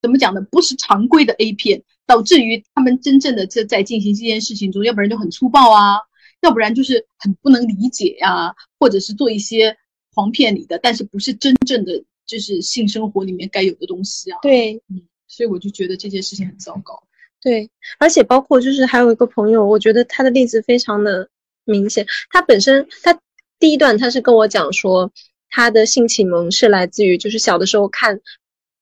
[0.00, 0.40] 怎么讲呢？
[0.50, 5.98] 不是常规的 A 片，导致于他们真正的在在进行这件事情中，要不然就很粗暴啊，
[6.40, 9.76] 要不然就是很不能理解呀，或者是做一些
[10.12, 14.38] 黄片里的，但是不是真正的就是性生活里面该有的东西啊。
[14.42, 17.02] 对，嗯，所以我就觉得这件事情很糟糕。
[17.42, 21.28] 对，而且包括就是还有一个朋友，我觉得他的例子非常的
[21.64, 23.20] 明显，他本身他。
[23.64, 25.10] 第一段他是跟我讲说，
[25.48, 28.20] 他的性启蒙是来自于就是小的时候看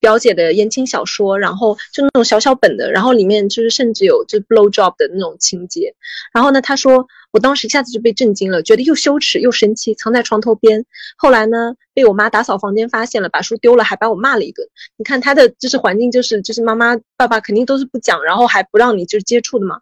[0.01, 5.95] 表姐的言情小说，然后就那种小小本的，然后里面就是甚至有就 blow job 的那种情节。
[6.33, 10.85] 然后呢，他说我当时一下子就被震惊了，觉得又羞耻又神奇，藏在床头边。
[11.15, 14.67] 后来呢，被我妈打扫房间发现了，把书丢了，还把我骂了一顿。
[14.97, 19.79] 你看他的就是环境就是就是妈妈爸爸肯定都是不讲，然后还不让你就是接触的嘛。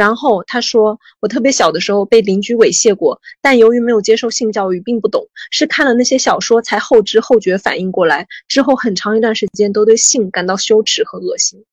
[0.00, 8.26] 然后他说，我特别小的时候被邻居猥亵过，但由于没有接受性教育，并不懂，是看了那些小说才后知后觉反应过来。
[8.48, 11.66] 之后很长一段时间都对性感到羞耻和恶心。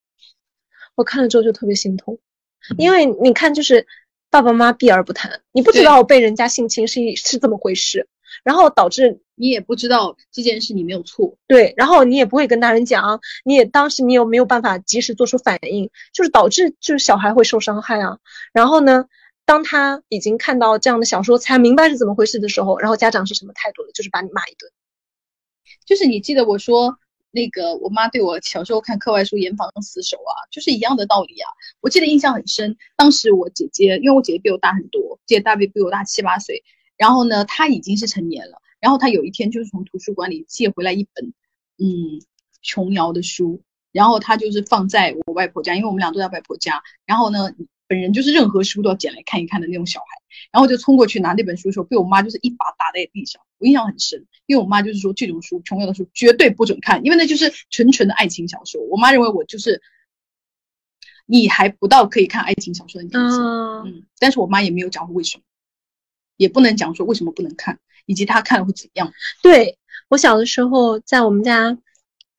[0.95, 2.19] 我看了之后就特别心痛，
[2.77, 3.87] 因为你看，就是
[4.29, 8.09] 爸爸妈妈避而不谈，你不知对道被人家性侵是一是这么回事，
[8.43, 18.17] 然后导致你也不知道这件事你没有错，对，然后你也不会跟大人讲，你也当时你又没有办法及时做出反应，就是导致就是小孩会受伤害啊。
[18.51, 19.05] 然后呢，
[19.45, 24.71] 当他已经看到这样的小说，才明白是怎么回事的时候，然后家长是什么态度了，就是把你骂一顿。
[25.85, 26.97] 就是你记得我说
[27.29, 31.47] 那个我妈对我小时候看课外书严防死守啊，就是一样的道理啊。
[31.81, 36.63] 我记得印象很深，当时我姐姐，因为我姐姐比我大很多，姐姐大比比我大七八岁，
[36.97, 38.57] 然后呢，她已经是成年了，
[38.87, 41.33] 然后他有一天就是从图书馆里借回来一本
[41.77, 42.21] 嗯
[42.61, 43.61] 琼瑶的书，
[43.91, 47.51] 然后他就是放在我外婆家，因为我们俩都在外婆家，然后呢。
[47.89, 50.07] 本人就是任何书都要捡来看一看的那种小孩，
[50.51, 58.81] 然后就冲过去拿那本书的时候，被我妈就是一把打在地上，我印象很深，因为我妈就是说这种书琼瑶的书绝对不准看，因为那就是纯纯的爱情小说。
[58.89, 59.81] 我妈认为我就是
[61.25, 65.43] 你还不到可以看爱情小说的年纪，嗯，嗯，但是我妈也没有讲为什么，
[66.35, 69.13] 也不能讲说为什么不能看，以及他看会怎样。
[69.43, 69.77] 对
[70.09, 71.77] 我小的时候在我们家。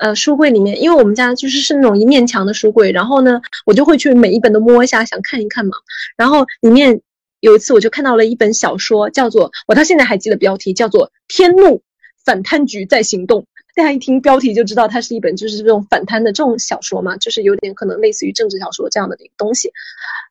[0.01, 5.73] 呃，书柜里面，因为我们家就是是那种一面墙的书柜，然后呢，我就会去每一本都摸一下，想看一看嘛。
[6.16, 7.01] 然后里面
[7.41, 11.83] 有一次我就看到了一本小说，叫做我到现在还记得标题，叫做《天怒
[12.25, 13.41] 反贪局在行动》。
[13.75, 19.73] 大家一听标题就知道它是一本就是这种反贪的这种小说嘛，就是有点可能类似于政治小说这样的东西。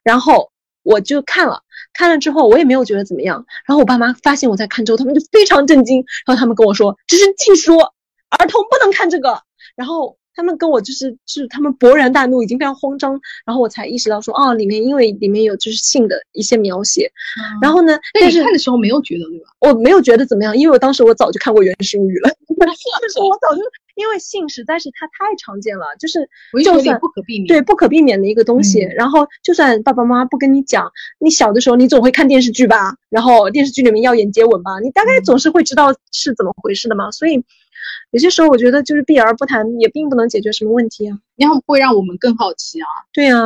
[0.02, 0.50] 然后
[0.88, 1.62] 我就看了，
[1.92, 3.46] 看了之后我也没有觉得怎么样。
[3.66, 9.42] 然后我爸妈发现我在看之后，他们就非常震惊，然后他们跟我说这是禁书，儿童不能看这个。
[9.76, 17.12] 然后他们跟我就是就是他们勃然大怒，已经非常慌张，然后我才意识到说哦，里面因为里面有就是性的一些描写，
[17.60, 19.50] 然后呢，但但是看的时候没有觉得对吧？
[19.62, 22.30] 我没有觉得怎么样，因为我当时我早就看过《原始物语》了，
[23.02, 23.62] 就是我早就
[23.96, 26.20] 因为性实在是它太常见了，就是
[26.64, 27.48] 就算不可避免。
[27.48, 28.86] 对不可避免的一个东西。
[28.86, 37.10] 嗯然后就算爸爸妈妈不跟你讲，你小的时候你总会看电视剧吧，然后电视剧里面要演接吻吧，你大概嗯总是会知道是怎么回事的嘛。
[37.10, 37.44] 所以
[38.12, 41.20] 有些时候我觉得就是避而不谈也并不能解决什么问题啊。
[41.36, 42.88] 然后会让我们更好奇啊。
[43.12, 43.42] 对啊，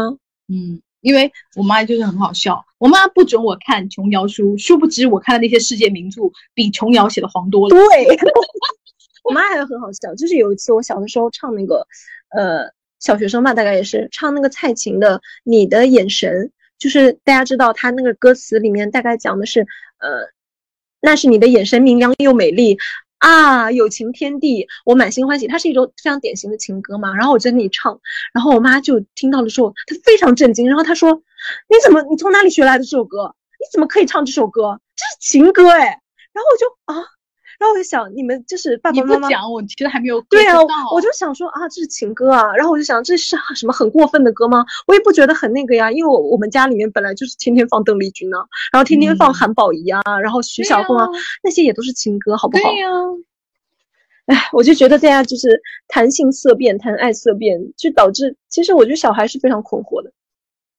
[0.47, 6.21] 嗯，因为我妈就是很好笑，我妈不准我看琼瑶书，殊不知我看的那些世界名著
[6.53, 7.75] 比琼瑶写的黄多了。
[7.75, 8.17] 对，
[9.23, 11.85] 我妈还很好笑，就是有一次我小的时候唱那个，
[12.29, 16.47] 呃，小学生吧，大概也是唱那个蔡琴的《你的眼神》，
[16.77, 19.61] 就是大家知道她那个歌词里面大概讲的是，
[19.97, 20.29] 呃，
[21.01, 22.77] 那是你的眼神明亮又美丽。
[23.21, 25.47] 啊，友情天地，我满心欢喜。
[25.47, 27.15] 它是一首非常典型的情歌嘛。
[27.15, 27.99] 然后我在那里唱，
[28.33, 30.67] 然后我妈就听到了之后，她非常震惊。
[30.67, 31.13] 然后她说
[31.69, 33.35] ：“你怎么，你从哪里学来的这首歌？
[33.59, 34.81] 你怎么可以唱这首歌？
[34.95, 36.01] 这是情歌哎！”
[36.33, 37.05] 然后我就啊，
[37.61, 40.57] 然后我就想，你们就是爸爸妈讲，我其实还没有对啊，
[40.95, 42.55] 我就想说啊，这是情歌啊。
[42.55, 44.65] 然后我就想，这是什么很过分的歌吗？
[44.87, 48.39] 我也不觉得很那个呀，因为我我们家里面本来就是天天放邓丽君啊，
[48.73, 51.07] 然后天天放嗯韩宝仪啊，然后徐小凤啊，
[51.43, 52.63] 那些也都是情歌，好不好？
[52.63, 52.87] 对呀、
[54.25, 60.11] 哎，我就觉得大家就是谈性色变，谈爱色变，就导致其实我觉得小孩是非常困惑的。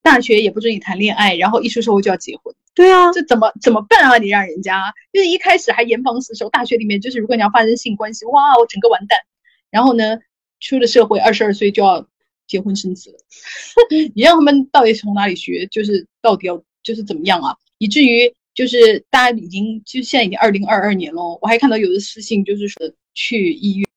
[0.03, 4.17] 大学也不准你谈恋爱，然后一出社会就要结婚，对啊，这怎么怎么办啊？
[4.17, 9.17] 你让人家就是一开始还严防死守，大学里面就是如果你要发生性关系，哇，我整个完蛋。
[9.71, 10.19] 然后呢，
[10.59, 12.07] 出了社会二十二岁就要
[12.45, 13.17] 结婚生子了，
[14.13, 15.65] 你让他们到底从哪里学？
[15.67, 17.55] 就是到底要就是怎么样啊？
[17.77, 23.87] 以至于就是大家已经就现在已经二零二二年了，我还看到有的私信就是说去医院，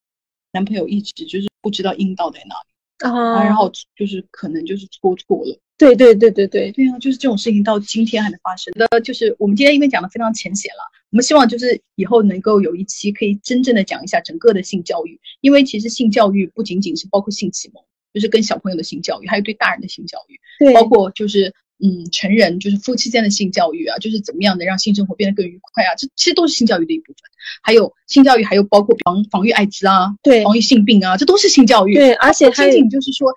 [0.52, 5.60] 男朋友一直就是不知道阴道在哪里，啊，然后就是可能就是戳错了。
[5.78, 8.72] 对对对对对，对啊，就是这种事情到今天还能发生。
[8.74, 10.80] 的，就是我们今天因为讲的非常浅显了，
[11.10, 17.84] 我们希望就是以后能够有一期可以真正的讲一下整个的性教育，因为其实性教育不仅仅是包括性启蒙，
[18.14, 27.16] 就是跟小朋友的性教育，还有对大人的性教育，对，包括就是嗯成人就是夫妻间的性教育啊，就是怎么样能让性生活变得更愉快啊，这其实都是性教育的一部分。
[27.62, 31.94] 还有性教育，还有包括防防御艾滋啊，对防御性病啊，这都是性教育。
[31.94, 33.32] 对，而且不仅仅就是说，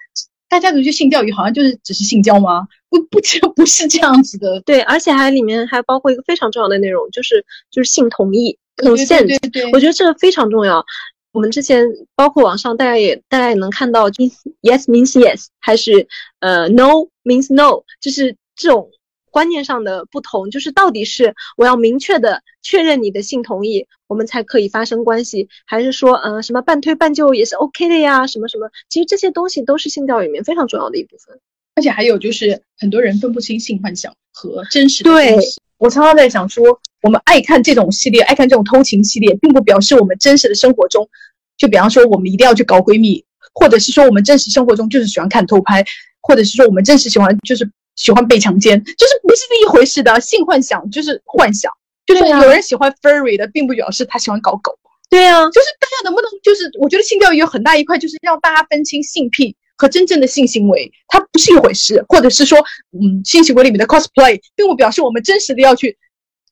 [0.47, 2.67] 大家觉得性教育好像就是只是性交吗？
[2.89, 4.61] 不不，这不是这样子的。
[4.61, 10.83] 对，而且还里面还包括一个非常重要的内容，就是就是性同意对 consent，对对对，我觉得这个非常重要。
[11.31, 16.07] 我们之前包括网上，大家也大家也能看到，yes means yes，还是
[16.39, 18.89] 呃 no means no，就是这种
[19.31, 31.39] 观念上的不同，就是到底是我要明确的确认你的性同意，我们才可以发生关系，还是说呃什么半推半就也是 OK 的呀，什么什么，其实这些东西都是性教育里面非常重要的一部分。
[31.75, 35.37] 而且还有就是很多人分不清性幻想和真实的对。
[35.79, 36.63] 我常常在想说，
[37.01, 41.09] 我们爱看这种系列，爱看这种偷情系列，并不表示我们真实的生活中，
[41.57, 43.23] 就比方说我们一定要去搞闺蜜，
[43.53, 45.83] 或者是说我们真实生活中就是喜欢看偷拍，
[46.21, 50.19] 或者是说我们真实喜欢就是喜欢被强奸，就是不是那一回事的。
[50.19, 51.71] 性幻想就是幻想，
[52.05, 54.77] 就是有人喜欢 furry 的，并不表示他喜欢搞狗。
[55.09, 62.59] 对啊，就是大家能不能，就是我觉得性教育有很大一块，就是让大家分清性癖和真正的性行为，它不是一回事，或者是说，
[62.91, 65.97] 嗯，性行为里面的 cosplay，并不表示我们真实的要去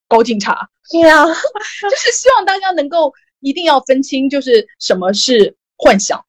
[0.07, 1.34] 搞警察，对呀，就
[1.97, 3.11] 是希望大家能够
[3.41, 6.23] 一定要分清，就是什么是幻想。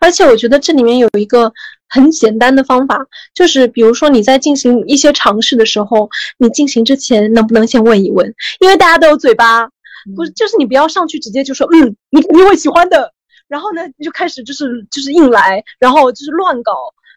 [0.00, 1.52] 而且我觉得这里面有一个
[1.88, 2.98] 很简单的方法，
[3.32, 8.34] 就是比如说你在进行一些尝试的时候，你进行之前能不能先问一问？
[8.58, 9.66] 因为大家都有嘴巴，
[10.16, 13.14] 不是，就是你不要上去直接就说，嗯，你你会喜欢的，
[13.48, 16.72] 然后呢，你就开始就是就是硬来，然后就是乱搞，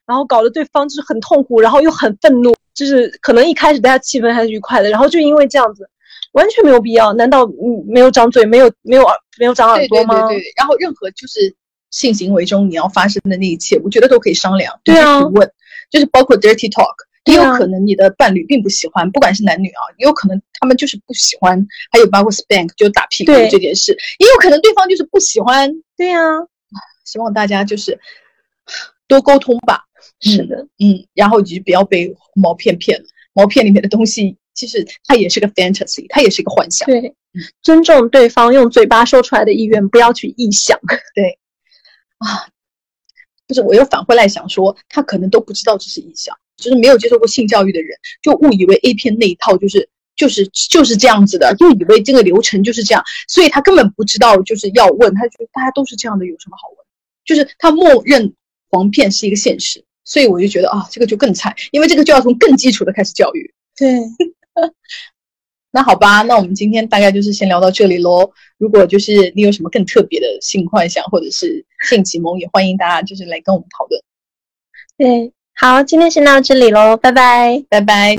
[0.06, 5.90] 然后搞得对方就是很痛苦，然后又很愤怒，就是可能一开始大家气氛还是愉快的，然后就因为这样子，
[6.32, 7.14] 完全没有必要。
[7.14, 10.28] 难道嗯没有长嘴，没有没有耳没有长耳朵吗？
[10.28, 11.56] 对对对，然后任何就是
[11.90, 15.52] 性行为中你要发生的那一切，我觉得都可以商量，对啊问，
[15.90, 16.96] 就是包括 dirty talk，
[17.26, 26.20] 也有可能你的伴侣并不喜欢，不管是男女啊，也有可能他们就是不喜欢，还有包括 spank 就是打屁股这件事，也有可能对方就是不喜欢，对呀、
[27.06, 28.00] 希望大家就是
[29.08, 29.84] 多沟通吧，
[30.20, 36.88] 是的，嗯，然后就不要被毛片骗了，毛片里面的东西其实它也是个 fantasy，它也是一个幻想。
[36.88, 37.16] 对，
[37.62, 40.80] 尊重对方用嘴巴说出来的意愿，不要去臆想。
[41.14, 41.38] 对
[42.18, 42.50] 啊，
[43.48, 56.78] 就是我又返回来想说，他可能都不知道这是臆想，就是没有接受过性教育的人，就误以为 A 片那一套就是就是就是这样子的，就以为这个流程就是这样，所以他根本不知道就是要问，他觉得大家都是这样的，有什么好问？
[57.26, 58.34] 就是他默认
[58.70, 63.54] 黄片是一个现实，所以我就觉得啊，这个就更惨，因为这个就要从更基础的开始教育。
[63.76, 64.00] 对，
[65.72, 68.32] 那好吧，那我们今天大概就是先聊到这里喽。
[68.58, 74.02] 如果就是你有什么更特别的性幻想或者是性启蒙，也欢迎大家就是来跟我们讨论。
[74.98, 77.64] 对，好，今天先到这里喽，拜拜。
[77.70, 78.10] 拜拜。